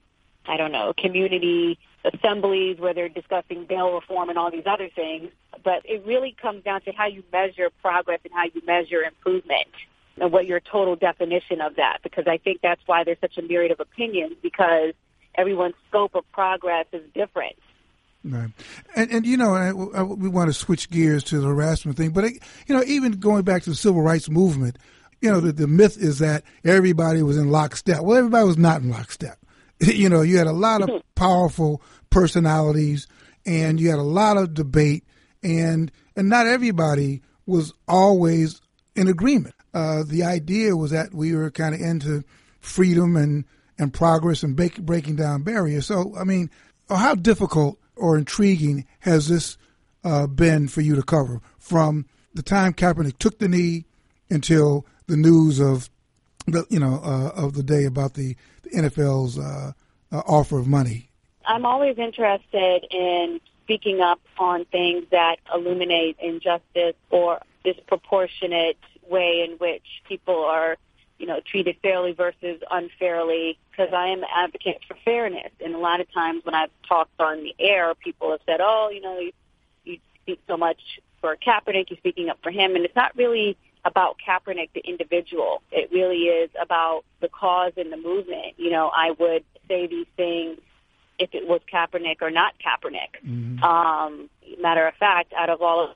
I 0.45 0.57
don't 0.57 0.73
know, 0.73 0.93
community 0.97 1.79
assemblies 2.05 2.79
where 2.79 2.93
they're 2.93 3.09
discussing 3.09 3.65
bail 3.65 3.93
reform 3.93 4.29
and 4.29 4.37
all 4.37 4.51
these 4.51 4.65
other 4.65 4.89
things. 4.89 5.29
But 5.63 5.81
it 5.85 6.05
really 6.05 6.35
comes 6.41 6.63
down 6.63 6.81
to 6.81 6.91
how 6.91 7.07
you 7.07 7.23
measure 7.31 7.69
progress 7.81 8.19
and 8.23 8.33
how 8.33 8.45
you 8.45 8.61
measure 8.65 9.01
improvement 9.01 9.67
and 10.19 10.31
what 10.31 10.45
your 10.45 10.59
total 10.59 10.95
definition 10.95 11.61
of 11.61 11.75
that, 11.75 11.99
because 12.03 12.25
I 12.27 12.37
think 12.37 12.59
that's 12.61 12.81
why 12.85 13.03
there's 13.03 13.19
such 13.21 13.37
a 13.37 13.41
myriad 13.41 13.71
of 13.71 13.79
opinions 13.79 14.35
because 14.41 14.93
everyone's 15.35 15.75
scope 15.89 16.15
of 16.15 16.29
progress 16.31 16.85
is 16.91 17.03
different. 17.13 17.55
Right, 18.21 18.49
and 18.97 19.09
and 19.11 19.25
you 19.25 19.37
know, 19.37 19.53
I, 19.55 19.69
I, 19.69 20.03
we 20.03 20.27
want 20.27 20.49
to 20.49 20.53
switch 20.53 20.89
gears 20.89 21.23
to 21.25 21.39
the 21.39 21.47
harassment 21.47 21.95
thing, 21.95 22.09
but 22.09 22.25
it, 22.25 22.43
you 22.67 22.75
know, 22.75 22.83
even 22.85 23.13
going 23.13 23.43
back 23.43 23.63
to 23.63 23.69
the 23.69 23.77
civil 23.77 24.01
rights 24.01 24.29
movement, 24.29 24.77
you 25.21 25.31
know, 25.31 25.39
the, 25.39 25.53
the 25.53 25.67
myth 25.67 25.97
is 25.97 26.19
that 26.19 26.43
everybody 26.65 27.23
was 27.23 27.37
in 27.37 27.49
lockstep. 27.49 28.01
Well, 28.01 28.17
everybody 28.17 28.45
was 28.45 28.57
not 28.57 28.81
in 28.81 28.89
lockstep. 28.89 29.39
you 29.95 30.09
know, 30.09 30.21
you 30.21 30.37
had 30.37 30.47
a 30.47 30.51
lot 30.51 30.81
of 30.81 30.89
powerful 31.15 31.81
personalities, 32.09 33.07
and 33.45 33.79
you 33.79 33.89
had 33.89 33.99
a 33.99 34.03
lot 34.03 34.37
of 34.37 34.53
debate, 34.53 35.03
and 35.43 35.91
and 36.15 36.29
not 36.29 36.47
everybody 36.47 37.21
was 37.45 37.73
always 37.87 38.61
in 38.95 39.07
agreement 39.07 39.55
uh, 39.73 40.03
the 40.03 40.23
idea 40.23 40.75
was 40.75 40.91
that 40.91 41.13
we 41.13 41.35
were 41.35 41.51
kind 41.51 41.75
of 41.75 41.81
into 41.81 42.23
freedom 42.59 43.15
and, 43.15 43.45
and 43.77 43.93
progress 43.93 44.43
and 44.43 44.55
break, 44.55 44.81
breaking 44.81 45.15
down 45.15 45.43
barriers. 45.43 45.85
So, 45.85 46.13
I 46.19 46.23
mean, 46.23 46.49
how 46.89 47.15
difficult 47.15 47.79
or 47.95 48.17
intriguing 48.17 48.85
has 48.99 49.27
this 49.27 49.57
uh, 50.03 50.27
been 50.27 50.67
for 50.67 50.81
you 50.81 50.95
to 50.95 51.03
cover 51.03 51.41
from 51.57 52.05
the 52.33 52.41
time 52.41 52.73
Kaepernick 52.73 53.17
took 53.19 53.39
the 53.39 53.49
knee 53.49 53.85
until 54.29 54.85
the 55.07 55.17
news 55.17 55.59
of 55.59 55.89
the 56.51 56.65
you 56.69 56.79
know 56.79 57.01
uh, 57.03 57.31
of 57.35 57.53
the 57.53 57.63
day 57.63 57.85
about 57.85 58.13
the, 58.13 58.35
the 58.63 58.69
NFL's 58.69 59.37
uh, 59.37 59.71
uh, 60.11 60.17
offer 60.27 60.59
of 60.59 60.67
money? 60.67 61.09
I'm 61.45 61.65
always 61.65 61.97
interested 61.97 62.85
in 62.91 63.39
speaking 63.63 64.01
up 64.01 64.19
on 64.37 64.65
things 64.65 65.05
that 65.11 65.37
illuminate 65.53 66.17
injustice 66.19 66.95
or 67.09 67.39
disproportionate 67.63 68.77
way 69.09 69.47
in 69.47 69.57
which 69.57 69.83
people 70.07 70.45
are, 70.45 70.77
you 71.17 71.27
know, 71.27 71.39
treated 71.45 71.77
fairly 71.81 72.13
versus 72.13 72.61
unfairly 72.71 73.57
because 73.71 73.93
I 73.93 74.07
am 74.07 74.19
an 74.19 74.29
advocate 74.35 74.81
for 74.87 74.95
fairness. 75.05 75.51
And 75.63 75.75
a 75.75 75.77
lot 75.77 76.01
of 76.01 76.11
times 76.13 76.45
when 76.45 76.55
I've 76.55 76.71
talked 76.87 77.19
on 77.19 77.43
the 77.43 77.55
air, 77.59 77.93
people 77.95 78.31
have 78.31 78.41
said, 78.45 78.59
oh, 78.61 78.89
you 78.91 79.01
know, 79.01 79.19
you, 79.19 79.31
you 79.83 79.97
speak 80.21 80.41
so 80.47 80.57
much 80.57 80.79
for 81.21 81.35
Kaepernick, 81.35 81.89
you're 81.89 81.97
speaking 81.97 82.29
up 82.29 82.39
for 82.41 82.51
him. 82.51 82.75
And 82.75 82.85
it's 82.85 82.95
not 82.95 83.15
really 83.15 83.57
about 83.85 84.17
Kaepernick, 84.25 84.69
the 84.73 84.81
individual. 84.81 85.61
It 85.71 85.89
really 85.91 86.23
is 86.23 86.49
about 86.61 87.03
the 87.21 87.29
cause 87.29 87.73
and 87.77 87.91
the 87.91 87.97
movement. 87.97 88.55
You 88.57 88.71
know, 88.71 88.91
I 88.93 89.11
would 89.17 89.43
say 89.67 89.87
these 89.87 90.07
things 90.17 90.59
if 91.17 91.33
it 91.33 91.47
was 91.47 91.61
Kaepernick 91.71 92.21
or 92.21 92.31
not 92.31 92.55
Kaepernick. 92.59 93.25
Mm-hmm. 93.25 93.63
Um, 93.63 94.29
matter 94.61 94.87
of 94.87 94.95
fact, 94.95 95.33
out 95.33 95.49
of 95.49 95.61
all 95.61 95.89
of 95.89 95.95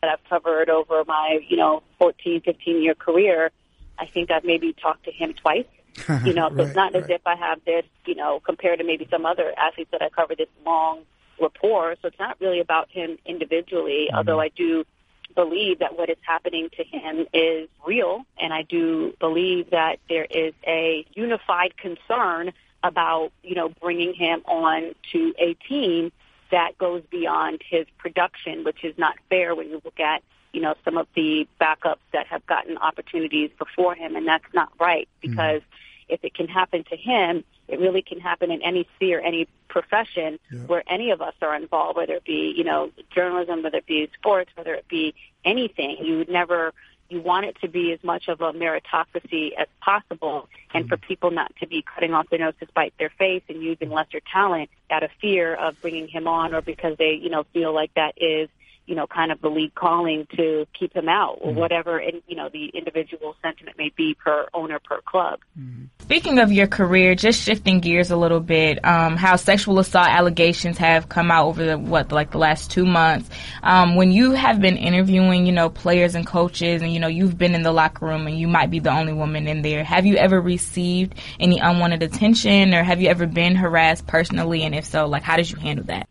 that 0.00 0.10
I've 0.10 0.28
covered 0.28 0.68
over 0.68 1.04
my, 1.06 1.38
you 1.48 1.56
know, 1.56 1.82
14, 1.98 2.42
15 2.42 2.82
year 2.82 2.94
career, 2.94 3.50
I 3.98 4.06
think 4.06 4.30
I've 4.30 4.44
maybe 4.44 4.72
talked 4.72 5.04
to 5.04 5.12
him 5.12 5.34
twice. 5.34 5.66
You 6.24 6.34
know, 6.34 6.48
so 6.48 6.56
right, 6.56 6.66
it's 6.66 6.74
not 6.74 6.92
right. 6.92 7.04
as 7.04 7.08
if 7.08 7.20
I 7.24 7.36
have 7.36 7.64
this, 7.64 7.84
you 8.04 8.16
know, 8.16 8.40
compared 8.40 8.80
to 8.80 8.84
maybe 8.84 9.06
some 9.12 9.24
other 9.24 9.54
athletes 9.56 9.92
that 9.92 10.02
I 10.02 10.08
cover 10.08 10.34
this 10.34 10.48
long 10.66 11.02
rapport. 11.40 11.94
So 12.02 12.08
it's 12.08 12.18
not 12.18 12.36
really 12.40 12.58
about 12.58 12.90
him 12.90 13.16
individually, 13.24 14.08
mm-hmm. 14.08 14.16
although 14.16 14.40
I 14.40 14.48
do 14.48 14.84
believe 15.34 15.80
that 15.80 15.98
what 15.98 16.10
is 16.10 16.16
happening 16.22 16.68
to 16.76 16.84
him 16.84 17.26
is 17.32 17.68
real. 17.86 18.24
And 18.38 18.52
I 18.52 18.62
do 18.62 19.14
believe 19.18 19.70
that 19.70 19.96
there 20.08 20.26
is 20.28 20.54
a 20.66 21.06
unified 21.14 21.76
concern 21.76 22.52
about, 22.82 23.32
you 23.42 23.54
know, 23.54 23.70
bringing 23.80 24.14
him 24.14 24.42
on 24.46 24.94
to 25.12 25.34
a 25.38 25.54
team 25.68 26.12
that 26.50 26.76
goes 26.78 27.02
beyond 27.10 27.62
his 27.68 27.86
production, 27.98 28.64
which 28.64 28.84
is 28.84 28.96
not 28.98 29.16
fair 29.30 29.54
when 29.54 29.68
you 29.70 29.80
look 29.84 29.98
at, 29.98 30.22
you 30.52 30.60
know, 30.60 30.74
some 30.84 30.96
of 30.98 31.08
the 31.14 31.48
backups 31.60 32.04
that 32.12 32.26
have 32.26 32.46
gotten 32.46 32.76
opportunities 32.78 33.50
before 33.58 33.94
him. 33.94 34.14
And 34.14 34.26
that's 34.28 34.44
not 34.52 34.70
right 34.78 35.08
mm-hmm. 35.08 35.30
because 35.30 35.62
mm-hmm. 35.62 36.14
if 36.14 36.24
it 36.24 36.34
can 36.34 36.46
happen 36.46 36.84
to 36.90 36.96
him, 36.96 37.42
it 37.68 37.80
really 37.80 38.02
can 38.02 38.20
happen 38.20 38.50
in 38.50 38.62
any 38.62 38.86
sphere, 38.96 39.20
any 39.20 39.48
profession 39.68 40.38
yeah. 40.50 40.60
where 40.60 40.82
any 40.86 41.10
of 41.10 41.22
us 41.22 41.34
are 41.40 41.54
involved, 41.56 41.96
whether 41.96 42.14
it 42.14 42.24
be, 42.24 42.52
you 42.56 42.64
know, 42.64 42.90
journalism, 43.14 43.62
whether 43.62 43.78
it 43.78 43.86
be 43.86 44.08
sports, 44.18 44.50
whether 44.54 44.74
it 44.74 44.86
be 44.88 45.14
anything. 45.44 45.96
You 46.02 46.18
would 46.18 46.28
never, 46.28 46.72
you 47.08 47.20
want 47.20 47.46
it 47.46 47.56
to 47.62 47.68
be 47.68 47.92
as 47.92 48.02
much 48.04 48.28
of 48.28 48.40
a 48.40 48.52
meritocracy 48.52 49.52
as 49.58 49.66
possible 49.80 50.48
and 50.72 50.84
mm-hmm. 50.84 50.88
for 50.88 50.96
people 50.96 51.30
not 51.30 51.54
to 51.60 51.66
be 51.66 51.82
cutting 51.82 52.12
off 52.12 52.28
their 52.28 52.38
nose 52.38 52.54
to 52.60 52.66
spite 52.66 52.92
their 52.98 53.10
face 53.10 53.42
and 53.48 53.62
using 53.62 53.90
lesser 53.90 54.20
talent 54.32 54.68
out 54.90 55.02
of 55.02 55.10
fear 55.20 55.54
of 55.54 55.80
bringing 55.80 56.08
him 56.08 56.28
on 56.28 56.54
or 56.54 56.60
because 56.60 56.96
they, 56.98 57.18
you 57.20 57.30
know, 57.30 57.44
feel 57.52 57.74
like 57.74 57.92
that 57.94 58.14
is 58.18 58.48
you 58.86 58.94
know, 58.94 59.06
kind 59.06 59.32
of 59.32 59.40
the 59.40 59.48
league 59.48 59.74
calling 59.74 60.26
to 60.36 60.66
keep 60.78 60.94
him 60.94 61.08
out 61.08 61.38
or 61.40 61.50
mm-hmm. 61.50 61.60
whatever, 61.60 61.98
and, 61.98 62.22
you 62.26 62.36
know, 62.36 62.48
the 62.52 62.66
individual 62.74 63.34
sentiment 63.42 63.78
may 63.78 63.90
be 63.96 64.14
per 64.14 64.46
owner, 64.52 64.78
per 64.78 65.00
club. 65.02 65.40
Mm-hmm. 65.58 65.84
Speaking 66.00 66.38
of 66.38 66.52
your 66.52 66.66
career, 66.66 67.14
just 67.14 67.42
shifting 67.42 67.80
gears 67.80 68.10
a 68.10 68.16
little 68.16 68.40
bit, 68.40 68.84
um, 68.84 69.16
how 69.16 69.36
sexual 69.36 69.78
assault 69.78 70.08
allegations 70.08 70.76
have 70.78 71.08
come 71.08 71.30
out 71.30 71.46
over 71.46 71.64
the, 71.64 71.78
what, 71.78 72.12
like 72.12 72.30
the 72.30 72.38
last 72.38 72.70
two 72.70 72.84
months. 72.84 73.30
Um, 73.62 73.96
when 73.96 74.12
you 74.12 74.32
have 74.32 74.60
been 74.60 74.76
interviewing, 74.76 75.46
you 75.46 75.52
know, 75.52 75.70
players 75.70 76.14
and 76.14 76.26
coaches 76.26 76.82
and, 76.82 76.92
you 76.92 77.00
know, 77.00 77.08
you've 77.08 77.38
been 77.38 77.54
in 77.54 77.62
the 77.62 77.72
locker 77.72 78.06
room 78.06 78.26
and 78.26 78.38
you 78.38 78.48
might 78.48 78.70
be 78.70 78.80
the 78.80 78.90
only 78.90 79.12
woman 79.12 79.48
in 79.48 79.62
there, 79.62 79.82
have 79.82 80.04
you 80.04 80.16
ever 80.16 80.40
received 80.40 81.14
any 81.40 81.58
unwanted 81.58 82.02
attention 82.02 82.74
or 82.74 82.82
have 82.82 83.00
you 83.00 83.08
ever 83.08 83.26
been 83.26 83.56
harassed 83.56 84.06
personally? 84.06 84.62
And 84.62 84.74
if 84.74 84.84
so, 84.84 85.06
like, 85.06 85.22
how 85.22 85.36
did 85.36 85.50
you 85.50 85.58
handle 85.58 85.86
that? 85.86 86.08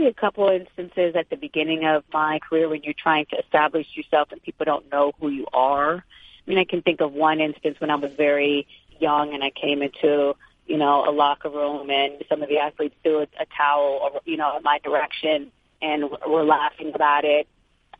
Maybe 0.00 0.10
a 0.10 0.14
couple 0.14 0.48
instances 0.48 1.14
at 1.14 1.28
the 1.30 1.36
beginning 1.36 1.84
of 1.84 2.04
my 2.12 2.38
career 2.38 2.68
when 2.68 2.82
you're 2.82 2.94
trying 2.94 3.26
to 3.26 3.38
establish 3.38 3.86
yourself 3.94 4.32
and 4.32 4.42
people 4.42 4.64
don't 4.64 4.90
know 4.90 5.12
who 5.20 5.28
you 5.28 5.46
are. 5.52 5.96
I 5.96 6.50
mean, 6.50 6.58
I 6.58 6.64
can 6.64 6.82
think 6.82 7.00
of 7.00 7.12
one 7.12 7.40
instance 7.40 7.80
when 7.80 7.90
I 7.90 7.96
was 7.96 8.12
very 8.14 8.66
young 8.98 9.34
and 9.34 9.44
I 9.44 9.50
came 9.50 9.82
into, 9.82 10.34
you 10.66 10.78
know, 10.78 11.08
a 11.08 11.12
locker 11.12 11.50
room 11.50 11.90
and 11.90 12.24
some 12.28 12.42
of 12.42 12.48
the 12.48 12.58
athletes 12.58 12.94
threw 13.02 13.20
a, 13.20 13.26
a 13.38 13.46
towel, 13.56 14.00
or, 14.02 14.20
you 14.24 14.36
know, 14.36 14.56
in 14.56 14.62
my 14.62 14.78
direction 14.82 15.52
and 15.82 16.10
were 16.26 16.44
laughing 16.44 16.92
about 16.94 17.24
it. 17.24 17.46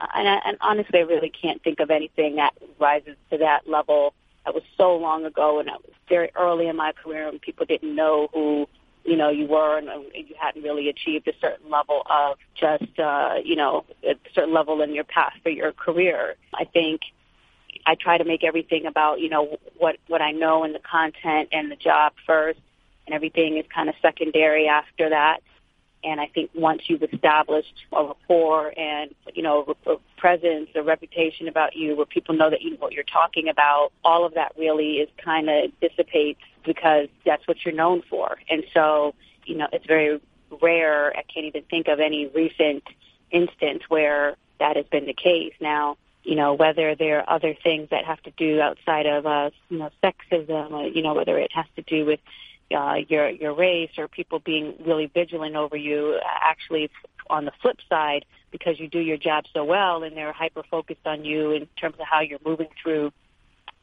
Uh, 0.00 0.06
and, 0.14 0.28
I, 0.28 0.40
and 0.46 0.56
honestly, 0.60 1.00
I 1.00 1.02
really 1.02 1.30
can't 1.30 1.62
think 1.62 1.80
of 1.80 1.90
anything 1.90 2.36
that 2.36 2.54
rises 2.78 3.16
to 3.30 3.38
that 3.38 3.68
level. 3.68 4.14
That 4.46 4.54
was 4.54 4.64
so 4.78 4.96
long 4.96 5.26
ago, 5.26 5.60
and 5.60 5.68
it 5.68 5.74
was 5.74 5.94
very 6.08 6.30
early 6.34 6.66
in 6.66 6.76
my 6.76 6.92
career, 6.92 7.28
and 7.28 7.40
people 7.40 7.66
didn't 7.66 7.94
know 7.94 8.28
who 8.32 8.68
you 9.11 9.16
know 9.16 9.29
you 9.29 9.46
were 9.46 9.77
and 9.77 9.88
you 10.14 10.37
hadn't 10.38 10.62
really 10.62 10.88
achieved 10.88 11.27
a 11.27 11.33
certain 11.40 11.68
level 11.68 12.03
of 12.09 12.38
just 12.55 12.96
uh, 12.99 13.35
you 13.44 13.57
know 13.57 13.85
a 14.09 14.14
certain 14.35 14.55
level 14.55 14.81
in 14.83 14.94
your 14.94 15.05
path 15.05 15.33
for 15.42 15.51
your 15.51 15.73
career. 15.73 16.37
I 16.55 16.64
think 16.64 17.01
I 17.85 17.96
try 17.96 18.18
to 18.18 18.25
make 18.25 18.44
everything 18.44 18.87
about 18.87 19.18
you 19.18 19.29
know 19.29 19.59
what 19.79 19.96
what 20.07 20.23
I 20.23 20.31
know 20.31 20.62
and 20.62 20.73
the 20.73 20.79
content 20.79 21.49
and 21.51 21.73
the 21.73 21.77
job 21.77 22.12
first, 22.25 22.61
and 23.07 23.14
everything 23.14 23.59
is 23.59 23.64
kind 23.75 23.88
of 23.88 23.96
secondary 24.01 24.68
after 24.68 25.11
that. 25.11 25.40
And 26.03 26.20
I 26.20 26.29
think 26.29 26.51
once 26.55 26.83
you've 26.87 27.03
established 27.03 27.75
a 27.92 28.03
rapport 28.03 28.73
and, 28.75 29.14
you 29.35 29.42
know, 29.42 29.77
a 29.87 29.96
presence, 30.16 30.70
a 30.75 30.83
reputation 30.83 31.46
about 31.46 31.77
you 31.77 31.94
where 31.94 32.07
people 32.07 32.35
know 32.35 32.49
that 32.49 32.62
you 32.62 32.70
know 32.70 32.77
what 32.79 32.94
you're 32.94 33.05
talking 33.05 33.51
about, 33.51 33.90
all 34.03 34.25
of 34.25 34.33
that 34.33 34.53
really 34.57 34.92
is 34.92 35.11
kind 35.23 35.51
of 35.51 35.79
dissipates 35.79 36.40
because 36.64 37.09
that's 37.25 37.46
what 37.46 37.64
you're 37.64 37.75
known 37.75 38.03
for. 38.09 38.38
And 38.49 38.64
so, 38.75 39.14
you 39.44 39.57
know, 39.57 39.68
it's 39.73 39.87
very 39.87 40.20
rare. 40.62 41.16
I 41.16 41.23
can't 41.23 41.46
even 41.46 41.62
think 41.62 41.88
of 41.88 42.01
any 42.01 42.27
recent 42.27 42.85
instance 43.31 43.83
where 43.88 44.37
that 44.59 44.77
has 44.77 44.87
been 44.87 45.07
the 45.07 45.14
case. 45.14 45.55
Now, 45.61 45.96
you 46.23 46.37
know, 46.37 46.55
whether 46.55 46.94
there 46.94 47.20
are 47.20 47.31
other 47.31 47.55
things 47.55 47.88
that 47.90 48.05
have 48.05 48.23
to 48.23 48.31
do 48.33 48.61
outside 48.61 49.07
of, 49.07 49.27
uh, 49.27 49.51
you 49.68 49.79
know, 49.79 49.90
sexism, 50.03 50.73
or, 50.73 50.87
you 50.87 51.03
know, 51.03 51.14
whether 51.14 51.38
it 51.38 51.51
has 51.53 51.66
to 51.77 51.83
do 51.83 52.05
with 52.05 52.20
uh, 52.77 52.96
your 53.09 53.29
your 53.31 53.55
race 53.55 53.90
or 53.99 54.07
people 54.07 54.38
being 54.38 54.75
really 54.87 55.07
vigilant 55.07 55.57
over 55.57 55.77
you. 55.77 56.20
Actually, 56.25 56.90
on 57.29 57.44
the 57.44 57.53
flip 57.62 57.79
side, 57.88 58.25
because 58.51 58.79
you 58.79 58.88
do 58.88 58.99
your 58.99 59.16
job 59.16 59.44
so 59.53 59.64
well 59.64 60.03
and 60.03 60.16
they're 60.16 60.33
hyper 60.33 60.62
focused 60.70 61.07
on 61.07 61.25
you 61.25 61.53
in 61.53 61.66
terms 61.77 61.94
of 61.99 62.07
how 62.07 62.20
you're 62.20 62.40
moving 62.44 62.68
through 62.83 63.12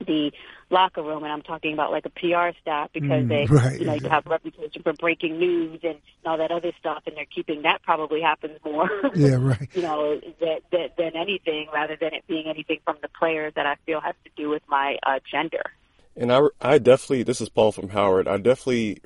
the 0.06 0.32
locker 0.70 1.02
room, 1.02 1.24
and 1.24 1.32
I'm 1.32 1.42
talking 1.42 1.74
about 1.74 1.92
like 1.92 2.06
a 2.06 2.10
PR 2.10 2.58
staff 2.62 2.90
because 2.94 3.24
mm, 3.24 3.28
they, 3.30 3.46
right, 3.46 3.80
you 3.80 3.86
know, 3.86 3.94
you 3.94 4.10
have 4.10 4.26
a 4.28 4.30
reputation 4.30 4.84
for 4.84 4.94
breaking 4.94 5.40
news 5.40 5.80
and 5.84 5.98
all 6.26 6.38
that 6.38 6.52
other 6.52 6.72
stuff, 6.80 7.04
and 7.06 7.16
they're 7.16 7.26
keeping 7.26 7.64
that 7.64 7.82
probably 7.84 8.22
happens 8.22 8.60
more. 8.64 8.90
yeah, 9.16 9.36
right. 9.40 9.70
you 9.74 9.82
know, 9.82 10.20
that, 10.40 10.62
that, 10.72 10.98
than 10.98 11.16
anything, 11.16 11.68
rather 11.74 11.98
than 12.00 12.14
it 12.14 12.26
being 12.28 12.48
anything 12.48 12.80
from 12.84 12.98
the 13.02 13.10
players 13.10 13.54
that 13.56 13.66
I 13.66 13.76
feel 13.86 14.00
has 14.02 14.16
to 14.26 14.32
do 14.36 14.50
with 14.50 14.64
my 14.68 14.98
uh, 15.04 15.20
gender. 15.30 15.64
And 16.16 16.32
I, 16.32 16.42
I 16.62 16.78
definitely, 16.80 17.24
this 17.24 17.42
is 17.42 17.50
Paul 17.50 17.72
from 17.72 17.90
Howard. 17.90 18.28
I 18.28 18.38
definitely, 18.38 19.02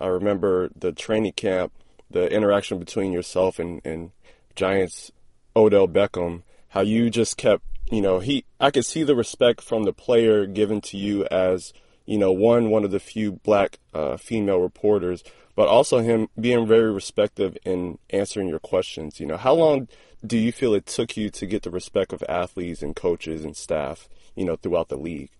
I 0.00 0.06
remember 0.06 0.70
the 0.76 0.92
training 0.92 1.32
camp, 1.32 1.72
the 2.10 2.28
interaction 2.32 2.78
between 2.78 3.12
yourself 3.12 3.58
and, 3.58 3.80
and 3.84 4.10
Giants 4.56 5.12
Odell 5.54 5.86
Beckham, 5.86 6.42
how 6.68 6.80
you 6.80 7.08
just 7.08 7.36
kept, 7.36 7.62
you 7.90 8.00
know, 8.00 8.18
he, 8.18 8.44
I 8.60 8.70
could 8.70 8.84
see 8.84 9.02
the 9.02 9.14
respect 9.14 9.60
from 9.60 9.84
the 9.84 9.92
player 9.92 10.46
given 10.46 10.80
to 10.82 10.96
you 10.96 11.24
as, 11.26 11.72
you 12.04 12.18
know, 12.18 12.32
one, 12.32 12.70
one 12.70 12.84
of 12.84 12.90
the 12.90 13.00
few 13.00 13.32
black 13.32 13.78
uh, 13.94 14.16
female 14.16 14.58
reporters, 14.58 15.22
but 15.54 15.68
also 15.68 16.00
him 16.00 16.28
being 16.38 16.66
very 16.66 16.92
respectful 16.92 17.52
in 17.64 17.98
answering 18.10 18.48
your 18.48 18.58
questions. 18.58 19.20
You 19.20 19.26
know, 19.26 19.36
how 19.36 19.54
long 19.54 19.88
do 20.24 20.36
you 20.36 20.52
feel 20.52 20.74
it 20.74 20.86
took 20.86 21.16
you 21.16 21.30
to 21.30 21.46
get 21.46 21.62
the 21.62 21.70
respect 21.70 22.12
of 22.12 22.22
athletes 22.28 22.82
and 22.82 22.94
coaches 22.96 23.44
and 23.44 23.56
staff, 23.56 24.08
you 24.34 24.44
know, 24.44 24.56
throughout 24.56 24.88
the 24.88 24.96
league? 24.96 25.30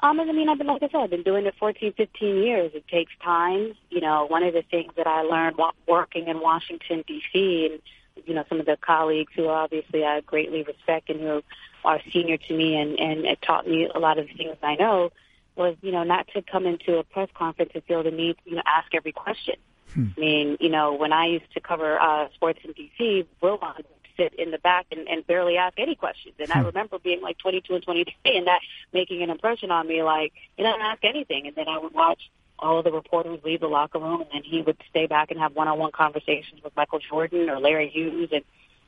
Um, 0.00 0.20
I 0.20 0.30
mean, 0.30 0.48
I've 0.48 0.58
been, 0.58 0.68
like 0.68 0.82
I 0.82 0.88
said, 0.88 1.00
I've 1.00 1.10
been 1.10 1.24
doing 1.24 1.46
it 1.46 1.54
14, 1.58 1.92
15 1.94 2.36
years. 2.36 2.70
It 2.72 2.86
takes 2.86 3.10
time. 3.22 3.74
You 3.90 4.00
know, 4.00 4.26
one 4.28 4.44
of 4.44 4.54
the 4.54 4.62
things 4.62 4.92
that 4.96 5.08
I 5.08 5.22
learned 5.22 5.56
while 5.56 5.74
working 5.88 6.28
in 6.28 6.40
Washington, 6.40 7.02
D.C., 7.06 7.70
and, 7.72 8.26
you 8.26 8.34
know, 8.34 8.44
some 8.48 8.60
of 8.60 8.66
the 8.66 8.76
colleagues 8.80 9.32
who 9.34 9.48
obviously 9.48 10.04
I 10.04 10.20
greatly 10.20 10.62
respect 10.62 11.10
and 11.10 11.20
who 11.20 11.42
are 11.84 12.00
senior 12.12 12.36
to 12.36 12.56
me 12.56 12.76
and, 12.76 12.98
and 12.98 13.24
it 13.24 13.40
taught 13.42 13.66
me 13.66 13.88
a 13.92 13.98
lot 13.98 14.18
of 14.18 14.26
things 14.36 14.56
I 14.62 14.74
know 14.76 15.10
was, 15.56 15.76
you 15.82 15.92
know, 15.92 16.04
not 16.04 16.28
to 16.34 16.42
come 16.42 16.66
into 16.66 16.98
a 16.98 17.04
press 17.04 17.28
conference 17.34 17.72
and 17.74 17.82
feel 17.84 18.02
the 18.02 18.10
need 18.10 18.36
to, 18.44 18.50
you 18.50 18.56
know, 18.56 18.62
ask 18.64 18.94
every 18.94 19.12
question. 19.12 19.56
Hmm. 19.92 20.06
I 20.16 20.20
mean, 20.20 20.56
you 20.60 20.68
know, 20.68 20.94
when 20.94 21.12
I 21.12 21.26
used 21.26 21.52
to 21.54 21.60
cover 21.60 21.98
uh, 21.98 22.28
sports 22.34 22.60
in 22.64 22.72
D.C., 22.72 23.26
Wilbon 23.42 23.82
sit 24.16 24.34
in 24.34 24.50
the 24.50 24.58
back 24.58 24.86
and, 24.90 25.08
and 25.08 25.26
barely 25.26 25.56
ask 25.56 25.78
any 25.78 25.94
questions. 25.94 26.34
And 26.38 26.50
I 26.52 26.60
hmm. 26.60 26.66
remember 26.66 26.98
being 26.98 27.20
like 27.20 27.38
22 27.38 27.74
and 27.74 27.82
23 27.82 28.14
and 28.24 28.46
that 28.46 28.60
making 28.92 29.22
an 29.22 29.30
impression 29.30 29.70
on 29.70 29.86
me, 29.86 30.02
like, 30.02 30.32
he 30.56 30.62
doesn't 30.62 30.80
ask 30.80 31.04
anything. 31.04 31.46
And 31.46 31.56
then 31.56 31.68
I 31.68 31.78
would 31.78 31.94
watch 31.94 32.20
all 32.58 32.78
of 32.78 32.84
the 32.84 32.92
reporters 32.92 33.38
leave 33.44 33.60
the 33.60 33.68
locker 33.68 33.98
room 33.98 34.20
and 34.20 34.30
then 34.32 34.42
he 34.42 34.62
would 34.62 34.76
stay 34.90 35.06
back 35.06 35.30
and 35.30 35.38
have 35.38 35.54
one-on-one 35.54 35.92
conversations 35.92 36.62
with 36.62 36.74
Michael 36.76 36.98
Jordan 36.98 37.48
or 37.48 37.60
Larry 37.60 37.88
Hughes 37.88 38.30
and, 38.32 38.42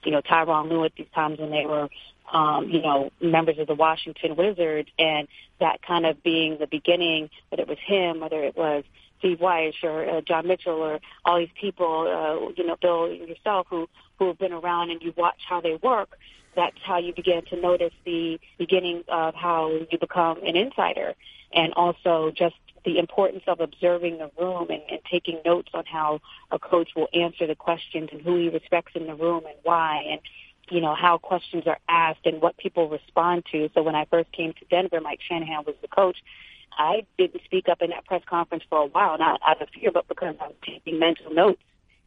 you 0.05 0.11
know, 0.11 0.21
Tyronn 0.21 0.69
Lue 0.69 0.85
at 0.85 0.93
these 0.97 1.07
times 1.15 1.39
when 1.39 1.51
they 1.51 1.67
were, 1.67 1.89
um, 2.33 2.69
you 2.69 2.81
know, 2.81 3.11
members 3.21 3.59
of 3.59 3.67
the 3.67 3.75
Washington 3.75 4.37
Wizards 4.37 4.89
and 4.99 5.29
that 5.59 5.83
kind 5.83 6.07
of 6.07 6.23
being 6.23 6.59
the 6.59 6.67
beginning, 6.67 7.31
whether 7.49 7.63
it 7.63 7.69
was 7.69 7.79
him, 7.85 8.21
whether 8.21 8.43
it 8.43 8.57
was 8.57 8.85
Steve 9.19 9.39
Wyche 9.39 9.85
or 9.85 10.09
uh, 10.09 10.21
John 10.23 10.47
Mitchell 10.47 10.81
or 10.81 11.01
all 11.25 11.39
these 11.39 11.49
people, 11.61 12.07
uh, 12.09 12.53
you 12.57 12.67
know, 12.67 12.77
Bill 12.81 13.13
yourself 13.13 13.67
who 13.71 13.89
who 14.19 14.29
have 14.29 14.39
been 14.39 14.53
around 14.53 14.91
and 14.91 15.01
you 15.03 15.15
watch 15.17 15.41
how 15.49 15.61
they 15.61 15.79
work. 15.83 16.17
That's 16.57 16.77
how 16.85 16.99
you 16.99 17.15
begin 17.15 17.43
to 17.51 17.61
notice 17.61 17.93
the 18.05 18.39
beginning 18.59 19.05
of 19.09 19.35
how 19.35 19.71
you 19.91 19.99
become 19.99 20.45
an 20.45 20.57
insider, 20.57 21.15
and 21.53 21.73
also 21.75 22.33
just 22.35 22.57
the 22.85 22.99
importance 22.99 23.43
of 23.47 23.61
observing 23.61 24.19
the 24.19 24.31
room 24.39 24.69
and, 24.71 24.83
and 24.91 25.01
taking 25.11 25.39
notes 25.45 25.69
on 25.75 25.85
how 25.85 26.21
a 26.51 26.59
coach 26.59 26.91
will 26.97 27.09
answer 27.13 27.47
the 27.47 27.55
questions 27.55 28.09
and 28.13 28.23
who 28.23 28.37
he 28.37 28.49
respects 28.49 28.93
in 28.95 29.07
the 29.07 29.15
room 29.15 29.45
and 29.47 29.57
why 29.63 30.03
and 30.11 30.21
you 30.71 30.81
know 30.81 30.95
how 30.95 31.19
questions 31.19 31.65
are 31.67 31.79
asked 31.89 32.25
and 32.25 32.41
what 32.41 32.57
people 32.57 32.89
respond 32.89 33.45
to. 33.53 33.71
So 33.75 33.83
when 33.83 33.95
I 33.95 34.05
first 34.07 34.33
came 34.33 34.53
to 34.55 34.65
Denver, 34.71 35.01
Mike 35.01 35.21
Shanahan 35.27 35.65
was 35.67 35.75
the 35.83 35.89
coach 35.89 36.17
I 36.81 37.05
didn't 37.19 37.43
speak 37.45 37.69
up 37.69 37.83
in 37.83 37.91
that 37.91 38.07
press 38.07 38.23
conference 38.25 38.65
for 38.69 38.79
a 38.83 38.87
while, 38.87 39.19
not 39.19 39.41
out 39.47 39.61
of 39.61 39.69
fear, 39.71 39.91
but 39.93 40.09
because 40.09 40.35
I 40.41 40.47
was 40.47 40.57
taking 40.65 40.99
mental 40.99 41.33
notes. 41.33 41.63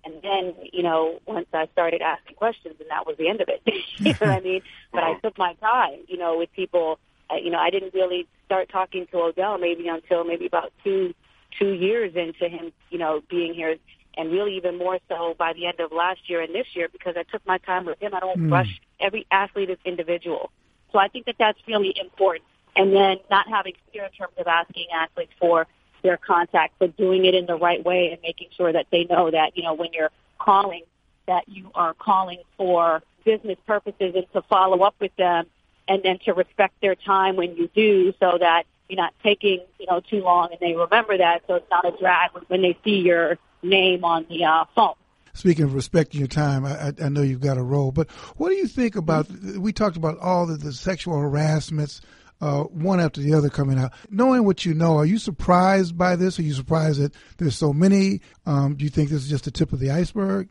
And 0.06 0.16
then, 0.22 0.56
you 0.74 0.84
know, 0.84 1.20
once 1.26 1.48
I 1.54 1.68
started 1.72 2.02
asking 2.02 2.36
questions, 2.36 2.76
and 2.80 2.90
that 2.90 3.06
was 3.06 3.16
the 3.18 3.30
end 3.30 3.42
of 3.42 3.50
it. 3.50 3.62
you 3.98 4.12
know 4.12 4.18
what 4.20 4.30
I 4.30 4.40
mean? 4.42 4.62
But 4.92 5.04
I 5.04 5.14
took 5.20 5.38
my 5.38 5.54
time, 5.56 6.00
you 6.08 6.18
know, 6.18 6.38
with 6.38 6.52
people. 6.54 7.00
Uh, 7.30 7.36
you 7.36 7.52
know, 7.52 7.58
I 7.58 7.70
didn't 7.70 7.94
really 7.94 8.28
start 8.46 8.70
talking 8.70 9.08
to 9.12 9.18
Odell 9.18 9.58
maybe 9.58 9.88
until 9.88 10.26
maybe 10.26 10.46
about 10.46 10.74
two 10.84 11.14
two 11.58 11.72
years 11.72 12.16
into 12.16 12.50
him, 12.50 12.74
you 12.90 12.98
know, 12.98 13.22
being 13.30 13.54
here 13.54 13.78
and 14.18 14.32
really 14.32 14.58
even 14.58 14.78
more 14.78 15.00
so 15.10 15.36
by 15.38 15.54
the 15.54 15.66
end 15.66 15.80
of 15.80 15.92
last 15.92 16.30
year 16.30 16.42
and 16.42 16.54
this 16.54 16.68
year 16.74 16.88
because 16.92 17.16
I 17.18 17.24
took 17.24 17.46
my 17.46 17.58
time 17.60 17.86
with 17.86 18.02
him. 18.02 18.14
I 18.14 18.20
don't 18.20 18.38
mm. 18.38 18.52
rush 18.52 18.82
every 19.00 19.26
athlete 19.32 19.70
as 19.70 19.78
individual. 19.86 20.52
So 20.92 21.00
I 21.00 21.08
think 21.08 21.26
that 21.26 21.36
that's 21.40 21.60
really 21.68 21.94
important. 22.00 22.46
And 22.76 22.94
then 22.94 23.18
not 23.30 23.48
having 23.48 23.74
fear 23.92 24.06
in 24.06 24.12
terms 24.12 24.34
of 24.38 24.48
asking 24.48 24.88
athletes 24.96 25.34
for 25.40 25.68
their 26.04 26.18
contact, 26.18 26.76
but 26.80 26.96
doing 26.98 27.26
it 27.26 27.34
in 27.34 27.46
the 27.46 27.56
right 27.56 27.84
way 27.84 28.12
and 28.12 28.22
making 28.22 28.50
sure 28.56 28.72
that 28.72 28.88
they 28.92 29.06
know 29.06 29.32
that, 29.32 29.56
you 29.56 29.64
know, 29.64 29.74
when 29.74 29.94
you're 29.94 30.12
calling, 30.40 30.84
that 31.28 31.48
you 31.48 31.72
are 31.74 31.94
calling 31.94 32.40
for 32.58 33.02
business 33.24 33.58
purposes 33.66 34.14
and 34.16 34.26
to 34.34 34.42
follow 34.44 34.82
up 34.84 34.96
with 35.00 35.16
them 35.16 35.46
and 35.88 36.04
then 36.04 36.20
to 36.26 36.34
respect 36.34 36.74
their 36.82 36.96
time 36.96 37.36
when 37.36 37.56
you 37.56 37.70
do 37.74 38.14
so 38.20 38.38
that 38.40 38.64
you're 38.90 38.98
not 38.98 39.14
taking, 39.24 39.62
you 39.80 39.86
know, 39.90 40.02
too 40.02 40.22
long 40.22 40.50
and 40.52 40.60
they 40.60 40.76
remember 40.76 41.18
that 41.18 41.44
so 41.48 41.56
it's 41.56 41.70
not 41.70 41.86
a 41.86 41.98
drag 41.98 42.32
when 42.48 42.62
they 42.62 42.78
see 42.84 43.00
your 43.00 43.38
name 43.64 44.04
on 44.04 44.26
the 44.30 44.44
uh, 44.44 44.66
phone. 44.76 44.94
Speaking 45.36 45.66
of 45.66 45.74
respecting 45.74 46.20
your 46.20 46.28
time, 46.28 46.64
I, 46.64 46.94
I 47.04 47.10
know 47.10 47.24
you've 47.24 47.42
got 47.42 47.58
a 47.58 47.64
role, 47.64 47.92
but 47.92 48.12
what 48.38 48.50
do 48.50 48.56
you 48.56 48.68
think 48.68 48.96
about? 48.96 49.28
We 49.58 49.74
talked 49.74 49.98
about 49.98 50.20
all 50.20 50.46
the, 50.46 50.58
the 50.58 50.72
sexual 50.72 51.18
harassments, 51.18 52.02
uh, 52.40 52.64
one 52.64 53.00
after 53.00 53.20
the 53.20 53.34
other 53.34 53.50
coming 53.50 53.80
out. 53.80 53.94
Knowing 54.12 54.44
what 54.44 54.64
you 54.64 54.76
know, 54.76 54.98
are 54.98 55.06
you 55.06 55.18
surprised 55.18 55.98
by 55.98 56.16
this? 56.16 56.38
Are 56.38 56.44
you 56.44 56.54
surprised 56.54 57.02
that 57.02 57.16
there's 57.38 57.56
so 57.56 57.74
many? 57.74 58.22
Um, 58.46 58.76
do 58.76 58.84
you 58.84 58.92
think 58.92 59.10
this 59.10 59.24
is 59.24 59.30
just 59.30 59.46
the 59.46 59.52
tip 59.52 59.74
of 59.74 59.80
the 59.80 59.90
iceberg? 59.90 60.50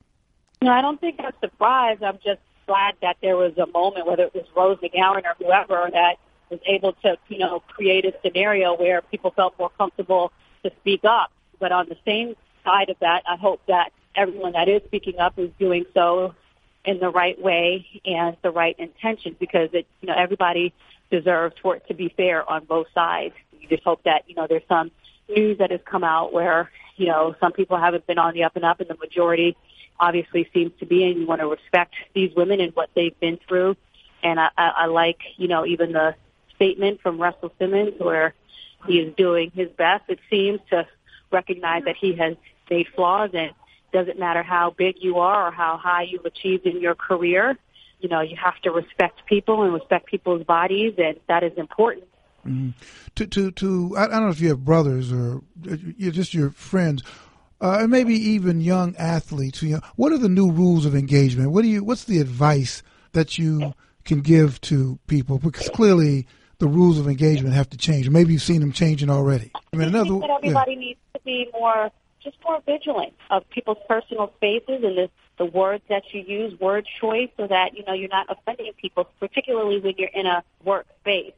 No, 0.62 0.72
I 0.72 0.80
don't 0.80 1.00
think 1.00 1.20
I'm 1.20 1.32
surprised. 1.40 2.02
I'm 2.02 2.18
just 2.24 2.40
glad 2.66 2.94
that 3.02 3.18
there 3.22 3.36
was 3.36 3.56
a 3.58 3.66
moment, 3.66 4.06
whether 4.06 4.24
it 4.24 4.34
was 4.34 4.46
Rose 4.56 4.78
McGowan 4.78 5.22
or 5.24 5.34
whoever, 5.38 5.90
that 5.92 6.16
was 6.50 6.60
able 6.66 6.92
to, 7.02 7.16
you 7.28 7.38
know, 7.38 7.60
create 7.60 8.04
a 8.04 8.14
scenario 8.22 8.76
where 8.76 9.00
people 9.02 9.30
felt 9.30 9.58
more 9.58 9.70
comfortable 9.78 10.32
to 10.64 10.70
speak 10.80 11.04
up. 11.04 11.30
But 11.60 11.70
on 11.70 11.88
the 11.88 11.96
same 12.04 12.34
side 12.64 12.90
of 12.90 12.96
that, 13.00 13.22
I 13.28 13.36
hope 13.36 13.60
that 13.66 13.92
everyone 14.14 14.52
that 14.52 14.68
is 14.68 14.82
speaking 14.84 15.18
up 15.18 15.38
is 15.38 15.50
doing 15.58 15.84
so 15.94 16.34
in 16.84 16.98
the 16.98 17.10
right 17.10 17.40
way 17.40 17.86
and 18.04 18.36
the 18.42 18.50
right 18.50 18.76
intention 18.78 19.36
because 19.38 19.70
it, 19.72 19.86
you 20.00 20.08
know, 20.08 20.14
everybody 20.16 20.72
deserves 21.10 21.54
for 21.62 21.76
it 21.76 21.86
to 21.88 21.94
be 21.94 22.08
fair 22.08 22.48
on 22.48 22.64
both 22.64 22.86
sides. 22.94 23.34
You 23.60 23.68
just 23.68 23.84
hope 23.84 24.02
that, 24.04 24.24
you 24.26 24.34
know, 24.34 24.46
there's 24.48 24.66
some 24.68 24.90
news 25.28 25.58
that 25.58 25.70
has 25.70 25.80
come 25.84 26.02
out 26.04 26.32
where, 26.32 26.70
you 26.96 27.06
know, 27.06 27.34
some 27.40 27.52
people 27.52 27.78
haven't 27.78 28.06
been 28.06 28.18
on 28.18 28.34
the 28.34 28.44
up 28.44 28.56
and 28.56 28.64
up 28.64 28.80
and 28.80 28.88
the 28.88 28.96
majority 28.96 29.56
obviously 30.00 30.48
seems 30.52 30.72
to 30.80 30.86
be 30.86 31.04
and 31.04 31.20
you 31.20 31.26
want 31.26 31.40
to 31.40 31.46
respect 31.46 31.94
these 32.14 32.34
women 32.34 32.60
and 32.60 32.74
what 32.74 32.90
they've 32.94 33.18
been 33.20 33.38
through. 33.46 33.76
And 34.22 34.40
I, 34.40 34.48
I, 34.56 34.68
I 34.68 34.86
like, 34.86 35.20
you 35.36 35.48
know, 35.48 35.64
even 35.64 35.92
the 35.92 36.16
statement 36.56 37.00
from 37.00 37.18
Russell 37.18 37.52
Simmons 37.58 37.94
where 37.98 38.34
he 38.86 38.98
is 38.98 39.14
doing 39.14 39.52
his 39.54 39.68
best, 39.68 40.04
it 40.08 40.18
seems, 40.28 40.60
to 40.70 40.86
recognize 41.30 41.84
that 41.84 41.96
he 41.96 42.14
has 42.14 42.36
made 42.72 42.86
flaws 42.94 43.30
and 43.34 43.52
doesn't 43.92 44.18
matter 44.18 44.42
how 44.42 44.74
big 44.76 44.96
you 45.00 45.18
are 45.18 45.48
or 45.48 45.50
how 45.50 45.76
high 45.76 46.06
you've 46.08 46.24
achieved 46.24 46.66
in 46.66 46.80
your 46.80 46.94
career. 46.94 47.58
You 48.00 48.08
know, 48.08 48.20
you 48.20 48.36
have 48.42 48.58
to 48.62 48.70
respect 48.70 49.26
people 49.26 49.62
and 49.62 49.72
respect 49.72 50.06
people's 50.06 50.44
bodies, 50.44 50.94
and 50.98 51.20
that 51.28 51.44
is 51.44 51.52
important. 51.56 52.04
Mm-hmm. 52.46 52.70
To 53.16 53.26
to 53.26 53.50
to, 53.52 53.96
I, 53.96 54.08
don't 54.08 54.24
know 54.24 54.30
if 54.30 54.40
you 54.40 54.48
have 54.48 54.64
brothers 54.64 55.12
or 55.12 55.42
you're 55.96 56.10
just 56.10 56.34
your 56.34 56.50
friends, 56.50 57.04
uh, 57.60 57.78
and 57.80 57.90
maybe 57.90 58.14
even 58.14 58.60
young 58.60 58.96
athletes. 58.96 59.62
You 59.62 59.74
know, 59.74 59.80
what 59.94 60.10
are 60.10 60.18
the 60.18 60.28
new 60.28 60.50
rules 60.50 60.84
of 60.84 60.96
engagement? 60.96 61.52
What 61.52 61.62
do 61.62 61.68
you? 61.68 61.84
What's 61.84 62.04
the 62.04 62.18
advice 62.18 62.82
that 63.12 63.38
you 63.38 63.74
can 64.04 64.22
give 64.22 64.60
to 64.62 64.98
people? 65.06 65.38
Because 65.38 65.68
clearly, 65.68 66.26
the 66.58 66.66
rules 66.66 66.98
of 66.98 67.06
engagement 67.06 67.54
have 67.54 67.70
to 67.70 67.76
change. 67.76 68.10
Maybe 68.10 68.32
you've 68.32 68.42
seen 68.42 68.60
them 68.60 68.72
changing 68.72 69.10
already. 69.10 69.52
I 69.72 69.76
mean, 69.76 69.88
another. 69.88 70.06
I 70.06 70.08
think 70.08 70.22
that 70.22 70.30
everybody 70.42 70.72
yeah. 70.72 70.78
needs 70.78 71.00
to 71.14 71.20
be 71.24 71.48
more 71.52 71.92
just 72.22 72.36
more 72.44 72.60
vigilant 72.64 73.12
of 73.30 73.48
people's 73.50 73.78
personal 73.88 74.32
spaces 74.36 74.82
and 74.84 74.96
the, 74.96 75.10
the 75.38 75.44
words 75.44 75.82
that 75.88 76.02
you 76.12 76.20
use, 76.20 76.58
word 76.60 76.86
choice, 77.00 77.30
so 77.36 77.46
that, 77.46 77.76
you 77.76 77.84
know, 77.84 77.92
you're 77.92 78.08
not 78.08 78.26
offending 78.28 78.72
people, 78.80 79.08
particularly 79.20 79.80
when 79.80 79.94
you're 79.96 80.08
in 80.08 80.26
a 80.26 80.42
workspace, 80.64 81.32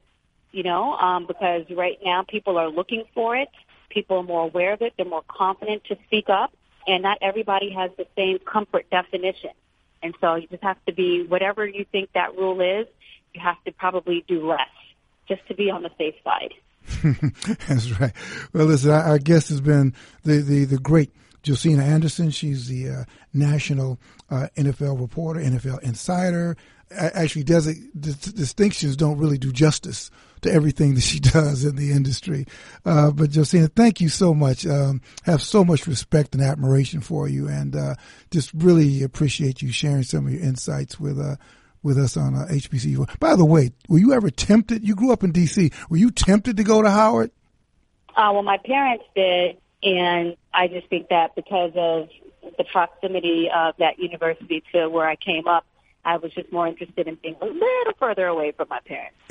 you 0.53 0.63
know, 0.63 0.95
um, 0.95 1.27
because 1.27 1.65
right 1.71 1.99
now 2.05 2.23
people 2.23 2.59
are 2.59 2.69
looking 2.69 3.05
for 3.15 3.37
it. 3.37 3.51
People 3.89 4.19
are 4.19 4.23
more 4.23 4.43
aware 4.43 4.73
of 4.73 4.83
it. 4.83 4.93
They're 4.97 5.07
more 5.07 5.25
confident 5.29 5.85
to 5.85 5.97
speak 6.07 6.29
up. 6.29 6.53
And 6.87 7.03
not 7.03 7.19
everybody 7.23 7.71
has 7.71 7.91
the 7.97 8.07
same 8.17 8.39
comfort 8.41 8.91
definition. 8.91 9.51
And 10.03 10.15
so 10.21 10.35
you 10.35 10.47
just 10.49 10.63
have 10.63 10.77
to 10.85 10.93
be, 10.93 11.25
whatever 11.27 11.67
you 11.67 11.87
think 11.91 12.13
that 12.13 12.37
rule 12.37 12.61
is, 12.61 12.87
you 13.33 13.41
have 13.41 13.63
to 13.65 13.73
probably 13.73 14.25
do 14.29 14.47
less 14.47 14.69
just 15.27 15.47
to 15.49 15.55
be 15.55 15.71
on 15.71 15.83
the 15.83 15.91
safe 15.97 16.15
side. 16.23 16.53
That's 17.69 17.99
right. 18.01 18.13
Well, 18.53 18.67
listen, 18.67 18.91
our, 18.91 19.19
guest 19.19 19.49
has 19.49 19.61
been 19.61 19.95
the, 20.23 20.37
the, 20.39 20.65
the 20.65 20.79
great 20.79 21.11
Josina 21.45 21.83
Anderson. 21.83 22.31
She's 22.31 22.69
the 22.69 22.89
uh, 22.89 23.05
national 23.33 23.99
uh, 24.31 24.49
NFL 24.57 25.01
reporter, 25.01 25.41
NFL 25.41 25.83
insider. 25.83 26.57
Actually, 26.91 27.45
does 27.45 27.67
it, 27.67 27.79
distinctions 28.01 28.97
don't 28.97 29.19
really 29.19 29.39
do 29.39 29.51
justice 29.51 30.11
to 30.43 30.53
everything 30.53 30.95
that 30.95 31.01
she 31.01 31.19
does 31.21 31.65
in 31.65 31.77
the 31.77 31.91
industry. 31.91 32.47
Uh, 32.85 33.11
but 33.11 33.31
Josina, 33.31 33.69
thank 33.69 34.01
you 34.01 34.09
so 34.09 34.33
much. 34.33 34.67
Um, 34.67 35.01
have 35.25 35.43
so 35.43 35.65
much 35.65 35.87
respect 35.87 36.35
and 36.35 36.45
admiration 36.45 37.01
for 37.01 37.29
you, 37.29 37.49
and 37.49 37.75
uh, 37.75 37.95
just 38.31 38.53
really 38.55 39.03
appreciate 39.03 39.63
you 39.63 39.73
sharing 39.73 40.05
some 40.05 40.27
of 40.27 40.33
your 40.33 40.43
insights 40.43 41.01
with 41.01 41.19
uh, 41.19 41.37
with 41.85 41.99
us 41.99 42.17
on 42.17 42.35
uh, 42.35 42.47
HBCU. 42.51 43.19
By 43.21 43.37
the 43.37 43.45
way, 43.45 43.71
were 43.89 43.99
you 43.99 44.13
ever 44.13 44.31
tempted? 44.31 44.83
You 44.87 44.95
grew 44.95 45.13
up 45.13 45.23
in 45.23 45.31
D.C. 45.31 45.71
Were 45.89 45.97
you 45.97 46.11
tempted 46.11 46.57
to 46.57 46.65
go 46.65 46.83
to 46.83 46.91
Howard? 46.91 47.31
Uh, 48.17 48.31
well, 48.33 48.43
my 48.43 48.59
parents 48.59 49.05
did, 49.15 49.59
and 49.83 50.37
I 50.53 50.69
just 50.69 50.89
think 50.89 51.09
that 51.11 51.35
because 51.35 51.73
of 51.77 52.09
the 52.57 52.65
proximity 52.65 53.49
of 53.55 53.75
that 53.79 53.99
university 53.99 54.63
to 54.73 54.89
where 54.89 55.07
I 55.09 55.17
came 55.17 55.47
up, 55.47 55.67
I 56.05 56.19
was 56.19 56.33
just 56.35 56.53
more 56.53 56.67
interested 56.67 57.09
in 57.09 57.15
being 57.17 57.37
a 57.41 57.47
little 57.47 57.93
further 57.99 58.27
away 58.27 58.53
from 58.53 58.69
my 58.69 58.81
parents. 58.81 59.17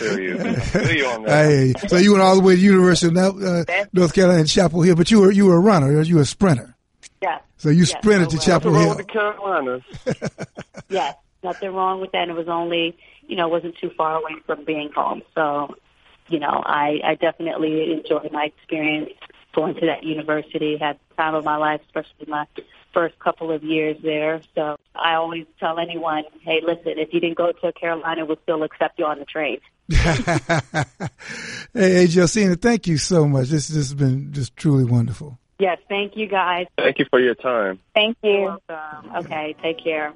you. 0.00 0.38
you 0.96 1.06
on 1.06 1.22
that. 1.22 1.46
Hey, 1.46 1.72
so 1.86 1.96
you 1.96 2.12
went 2.12 2.22
all 2.22 2.34
the 2.34 2.42
way 2.42 2.56
to 2.56 2.60
University 2.60 3.16
of 3.16 3.42
uh, 3.42 3.64
North 3.92 4.12
Carolina 4.12 4.40
in 4.40 4.46
Chapel 4.46 4.82
Hill, 4.82 4.96
but 4.96 5.10
you 5.10 5.20
were 5.20 5.30
you 5.30 5.46
were 5.46 5.56
a 5.56 5.60
runner, 5.60 5.96
or 5.96 6.02
you 6.02 6.16
were 6.16 6.22
a 6.22 6.26
sprinter. 6.26 6.75
Yeah. 7.22 7.38
So 7.56 7.70
you 7.70 7.84
yes. 7.84 7.90
sprinted 7.90 8.30
to 8.30 8.38
Chapel 8.38 8.72
Hill. 8.72 8.88
Wrong 8.88 8.96
with 8.96 9.06
the 9.06 9.12
Carolinas. 9.12 9.82
yes, 10.88 11.16
nothing 11.42 11.72
wrong 11.72 12.00
with 12.00 12.12
that. 12.12 12.22
And 12.22 12.30
it 12.30 12.36
was 12.36 12.48
only, 12.48 12.96
you 13.26 13.36
know, 13.36 13.48
wasn't 13.48 13.76
too 13.78 13.90
far 13.96 14.16
away 14.16 14.36
from 14.44 14.64
being 14.64 14.90
home. 14.92 15.22
So, 15.34 15.74
you 16.28 16.38
know, 16.38 16.62
I, 16.64 17.00
I 17.04 17.14
definitely 17.14 17.92
enjoyed 17.92 18.30
my 18.32 18.44
experience 18.44 19.10
going 19.54 19.74
to 19.76 19.86
that 19.86 20.04
university. 20.04 20.76
Had 20.76 20.98
the 21.08 21.14
time 21.16 21.34
of 21.34 21.44
my 21.44 21.56
life, 21.56 21.80
especially 21.86 22.26
my 22.28 22.46
first 22.92 23.18
couple 23.18 23.50
of 23.50 23.62
years 23.62 23.96
there. 24.02 24.40
So 24.54 24.76
I 24.94 25.14
always 25.14 25.46
tell 25.60 25.78
anyone, 25.78 26.24
hey, 26.40 26.62
listen, 26.64 26.98
if 26.98 27.12
you 27.12 27.20
didn't 27.20 27.36
go 27.36 27.52
to 27.52 27.72
Carolina, 27.72 28.24
we'll 28.24 28.38
still 28.42 28.62
accept 28.62 28.98
you 28.98 29.04
on 29.04 29.18
the 29.18 29.26
train. 29.26 29.58
hey, 29.88 30.84
hey, 31.74 32.06
Josina, 32.06 32.56
thank 32.56 32.86
you 32.86 32.96
so 32.96 33.26
much. 33.26 33.48
This, 33.48 33.68
this 33.68 33.76
has 33.76 33.94
been 33.94 34.32
just 34.32 34.56
truly 34.56 34.84
wonderful. 34.84 35.38
Yes, 35.58 35.78
thank 35.88 36.16
you 36.16 36.26
guys. 36.28 36.66
Thank 36.76 36.98
you 36.98 37.06
for 37.08 37.20
your 37.20 37.34
time. 37.34 37.78
Thank 37.94 38.18
you. 38.22 38.58
Okay, 39.16 39.54
take 39.62 39.82
care. 39.82 40.12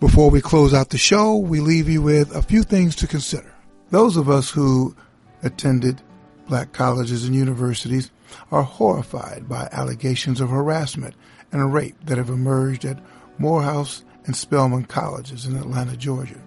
Before 0.00 0.30
we 0.30 0.40
close 0.40 0.72
out 0.72 0.90
the 0.90 0.98
show, 0.98 1.36
we 1.36 1.60
leave 1.60 1.88
you 1.88 2.02
with 2.02 2.34
a 2.34 2.42
few 2.42 2.62
things 2.62 2.94
to 2.96 3.06
consider. 3.06 3.52
Those 3.90 4.16
of 4.16 4.28
us 4.28 4.50
who 4.50 4.94
attended 5.42 6.00
black 6.46 6.72
colleges 6.72 7.24
and 7.24 7.34
universities 7.34 8.10
are 8.50 8.62
horrified 8.62 9.48
by 9.48 9.68
allegations 9.72 10.40
of 10.40 10.50
harassment 10.50 11.14
and 11.52 11.72
rape 11.72 11.96
that 12.04 12.18
have 12.18 12.28
emerged 12.28 12.84
at 12.84 13.02
Morehouse 13.38 14.04
and 14.26 14.36
Spelman 14.36 14.84
colleges 14.84 15.46
in 15.46 15.56
Atlanta, 15.56 15.96
Georgia. 15.96 16.40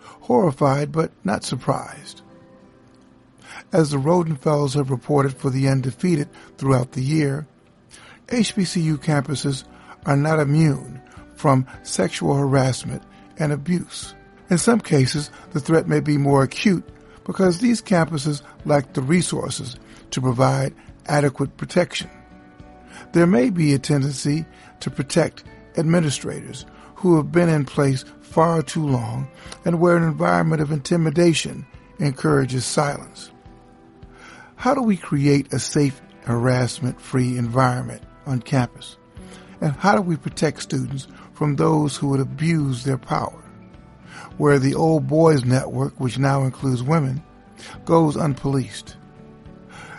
Horrified, 0.00 0.92
but 0.92 1.12
not 1.24 1.44
surprised 1.44 2.21
as 3.72 3.90
the 3.90 3.96
Rhoden 3.96 4.38
Fellows 4.38 4.74
have 4.74 4.90
reported 4.90 5.34
for 5.34 5.50
the 5.50 5.68
undefeated 5.68 6.28
throughout 6.58 6.92
the 6.92 7.02
year, 7.02 7.46
HBCU 8.28 8.98
campuses 8.98 9.64
are 10.06 10.16
not 10.16 10.40
immune 10.40 11.00
from 11.34 11.66
sexual 11.82 12.34
harassment 12.34 13.02
and 13.38 13.52
abuse. 13.52 14.14
In 14.50 14.58
some 14.58 14.80
cases, 14.80 15.30
the 15.52 15.60
threat 15.60 15.88
may 15.88 16.00
be 16.00 16.18
more 16.18 16.42
acute 16.42 16.86
because 17.24 17.58
these 17.58 17.82
campuses 17.82 18.42
lack 18.64 18.92
the 18.92 19.02
resources 19.02 19.76
to 20.10 20.20
provide 20.20 20.74
adequate 21.06 21.56
protection. 21.56 22.10
There 23.12 23.26
may 23.26 23.50
be 23.50 23.72
a 23.72 23.78
tendency 23.78 24.44
to 24.80 24.90
protect 24.90 25.44
administrators 25.76 26.66
who 26.94 27.16
have 27.16 27.32
been 27.32 27.48
in 27.48 27.64
place 27.64 28.04
far 28.20 28.62
too 28.62 28.86
long 28.86 29.28
and 29.64 29.80
where 29.80 29.96
an 29.96 30.04
environment 30.04 30.62
of 30.62 30.70
intimidation 30.70 31.66
encourages 31.98 32.64
silence. 32.64 33.31
How 34.62 34.74
do 34.74 34.82
we 34.82 34.96
create 34.96 35.52
a 35.52 35.58
safe, 35.58 36.00
harassment 36.20 37.00
free 37.00 37.36
environment 37.36 38.04
on 38.26 38.40
campus? 38.40 38.96
And 39.60 39.72
how 39.72 39.96
do 39.96 40.02
we 40.02 40.16
protect 40.16 40.62
students 40.62 41.08
from 41.32 41.56
those 41.56 41.96
who 41.96 42.10
would 42.10 42.20
abuse 42.20 42.84
their 42.84 42.96
power? 42.96 43.42
Where 44.36 44.60
the 44.60 44.76
old 44.76 45.08
boys 45.08 45.44
network, 45.44 45.98
which 45.98 46.16
now 46.16 46.44
includes 46.44 46.80
women, 46.80 47.24
goes 47.84 48.14
unpoliced. 48.14 48.94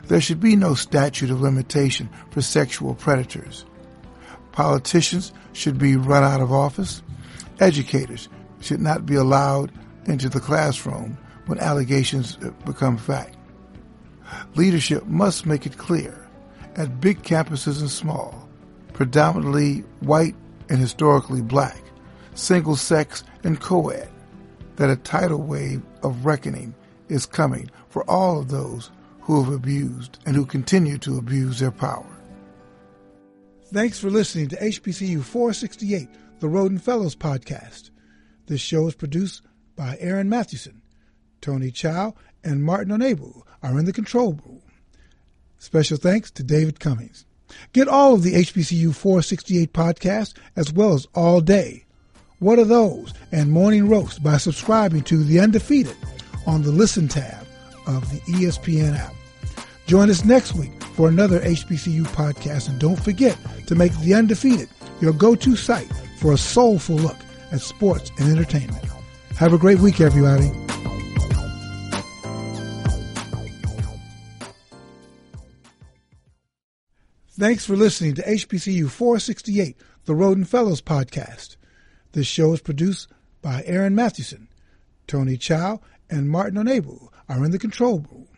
There 0.07 0.21
should 0.21 0.39
be 0.39 0.55
no 0.55 0.75
statute 0.75 1.29
of 1.29 1.41
limitation 1.41 2.09
for 2.31 2.41
sexual 2.41 2.95
predators. 2.95 3.65
Politicians 4.53 5.33
should 5.51 5.77
be 5.77 5.97
run 5.97 6.23
out 6.23 6.39
of 6.39 6.53
office. 6.53 7.03
Educators 7.59 8.29
should 8.61 8.79
not 8.79 9.05
be 9.05 9.15
allowed 9.15 9.73
into 10.05 10.29
the 10.29 10.39
classroom 10.39 11.17
when 11.47 11.59
allegations 11.59 12.37
become 12.65 12.95
fact. 12.95 13.35
Leadership 14.55 15.05
must 15.05 15.45
make 15.45 15.65
it 15.65 15.77
clear 15.77 16.27
at 16.75 17.01
big 17.01 17.21
campuses 17.23 17.79
and 17.79 17.89
small, 17.89 18.47
predominantly 18.93 19.79
white 20.01 20.35
and 20.69 20.79
historically 20.79 21.41
black, 21.41 21.81
single 22.35 22.75
sex 22.75 23.23
and 23.43 23.59
co-ed, 23.59 24.09
that 24.75 24.89
a 24.89 24.95
tidal 24.95 25.41
wave 25.41 25.81
of 26.01 26.25
reckoning 26.25 26.73
is 27.09 27.25
coming 27.25 27.69
for 27.89 28.09
all 28.09 28.39
of 28.39 28.49
those 28.49 28.89
who 29.21 29.43
have 29.43 29.53
abused 29.53 30.17
and 30.25 30.35
who 30.35 30.45
continue 30.45 30.97
to 30.97 31.17
abuse 31.17 31.59
their 31.59 31.71
power. 31.71 32.05
Thanks 33.71 33.99
for 33.99 34.09
listening 34.09 34.49
to 34.49 34.57
HBCU 34.57 35.23
468, 35.23 36.07
the 36.39 36.47
Rhoden 36.47 36.81
Fellows 36.81 37.15
podcast. 37.15 37.89
This 38.47 38.61
show 38.61 38.87
is 38.87 38.95
produced 38.95 39.41
by 39.75 39.97
Aaron 39.99 40.29
Mathewson. 40.29 40.81
Tony 41.43 41.71
Chow 41.71 42.15
and 42.43 42.63
Martin 42.63 42.97
Onebu 42.97 43.43
are 43.63 43.79
in 43.79 43.85
the 43.85 43.93
control 43.93 44.33
room. 44.45 44.61
Special 45.57 45.97
thanks 45.97 46.29
to 46.31 46.43
David 46.43 46.79
Cummings. 46.79 47.25
Get 47.71 47.87
all 47.87 48.13
of 48.13 48.23
the 48.23 48.33
HBCU 48.33 48.93
468 48.93 49.73
podcasts 49.73 50.33
as 50.55 50.71
well 50.73 50.93
as 50.93 51.07
All 51.15 51.41
Day. 51.41 51.85
What 52.39 52.59
are 52.59 52.65
those? 52.65 53.13
And 53.31 53.51
Morning 53.51 53.87
Roast 53.87 54.21
by 54.21 54.37
subscribing 54.37 55.03
to 55.03 55.23
The 55.23 55.39
Undefeated 55.39 55.95
on 56.45 56.61
the 56.61 56.71
Listen 56.71 57.07
tab 57.07 57.47
of 57.87 58.09
the 58.11 58.19
ESPN 58.33 58.97
app. 58.97 59.13
Join 59.87 60.09
us 60.09 60.25
next 60.25 60.53
week 60.53 60.83
for 60.95 61.07
another 61.07 61.39
HBCU 61.39 62.03
podcast 62.07 62.69
and 62.69 62.79
don't 62.79 63.01
forget 63.01 63.37
to 63.67 63.75
make 63.75 63.97
The 63.99 64.13
Undefeated 64.13 64.69
your 65.01 65.13
go-to 65.13 65.55
site 65.55 65.91
for 66.17 66.33
a 66.33 66.37
soulful 66.37 66.95
look 66.97 67.17
at 67.51 67.61
sports 67.61 68.11
and 68.19 68.29
entertainment. 68.29 68.83
Have 69.37 69.53
a 69.53 69.57
great 69.57 69.79
week, 69.79 70.01
everybody. 70.01 70.62
Thanks 77.43 77.65
for 77.65 77.75
listening 77.75 78.13
to 78.13 78.21
HBCU 78.21 78.89
468, 78.89 79.75
the 80.05 80.13
Rhoden 80.13 80.47
Fellows 80.47 80.81
podcast. 80.81 81.57
This 82.13 82.25
show 82.25 82.53
is 82.53 82.61
produced 82.61 83.09
by 83.41 83.63
Aaron 83.65 83.93
Mathewson. 83.93 84.47
Tony 85.07 85.35
Chow 85.35 85.81
and 86.09 86.29
Martin 86.29 86.63
Onebu 86.63 87.09
are 87.27 87.43
in 87.43 87.51
the 87.51 87.59
control 87.59 87.99
room. 88.09 88.29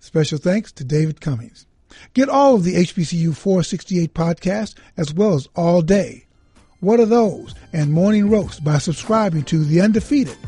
Special 0.00 0.36
thanks 0.36 0.72
to 0.72 0.84
David 0.84 1.20
Cummings. 1.20 1.66
Get 2.12 2.28
all 2.28 2.56
of 2.56 2.64
the 2.64 2.74
HBCU 2.74 3.36
468 3.36 4.12
podcasts 4.14 4.74
as 4.96 5.14
well 5.14 5.34
as 5.34 5.48
All 5.54 5.80
Day. 5.80 6.26
What 6.80 6.98
are 6.98 7.06
those? 7.06 7.54
And 7.72 7.92
Morning 7.92 8.28
Roast 8.28 8.64
by 8.64 8.78
subscribing 8.78 9.44
to 9.44 9.62
The 9.62 9.80
Undefeated 9.80 10.38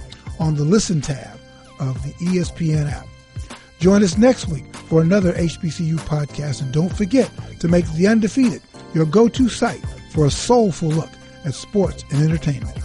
on 0.40 0.56
the 0.56 0.64
Listen 0.64 1.00
tab 1.00 1.38
of 1.78 2.02
the 2.02 2.14
ESPN 2.14 2.90
app. 2.90 3.06
Join 3.80 4.04
us 4.04 4.18
next 4.18 4.46
week 4.48 4.76
for 4.76 5.00
another 5.00 5.32
HBCU 5.32 5.94
podcast 6.00 6.60
and 6.60 6.70
don't 6.70 6.94
forget 6.94 7.30
to 7.60 7.66
make 7.66 7.90
The 7.94 8.08
Undefeated 8.08 8.60
your 8.92 9.06
go-to 9.06 9.48
site 9.48 9.82
for 10.12 10.26
a 10.26 10.30
soulful 10.30 10.90
look 10.90 11.08
at 11.46 11.54
sports 11.54 12.04
and 12.10 12.22
entertainment. 12.22 12.76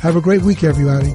Have 0.00 0.16
a 0.16 0.20
great 0.20 0.42
week, 0.42 0.64
everybody. 0.64 1.14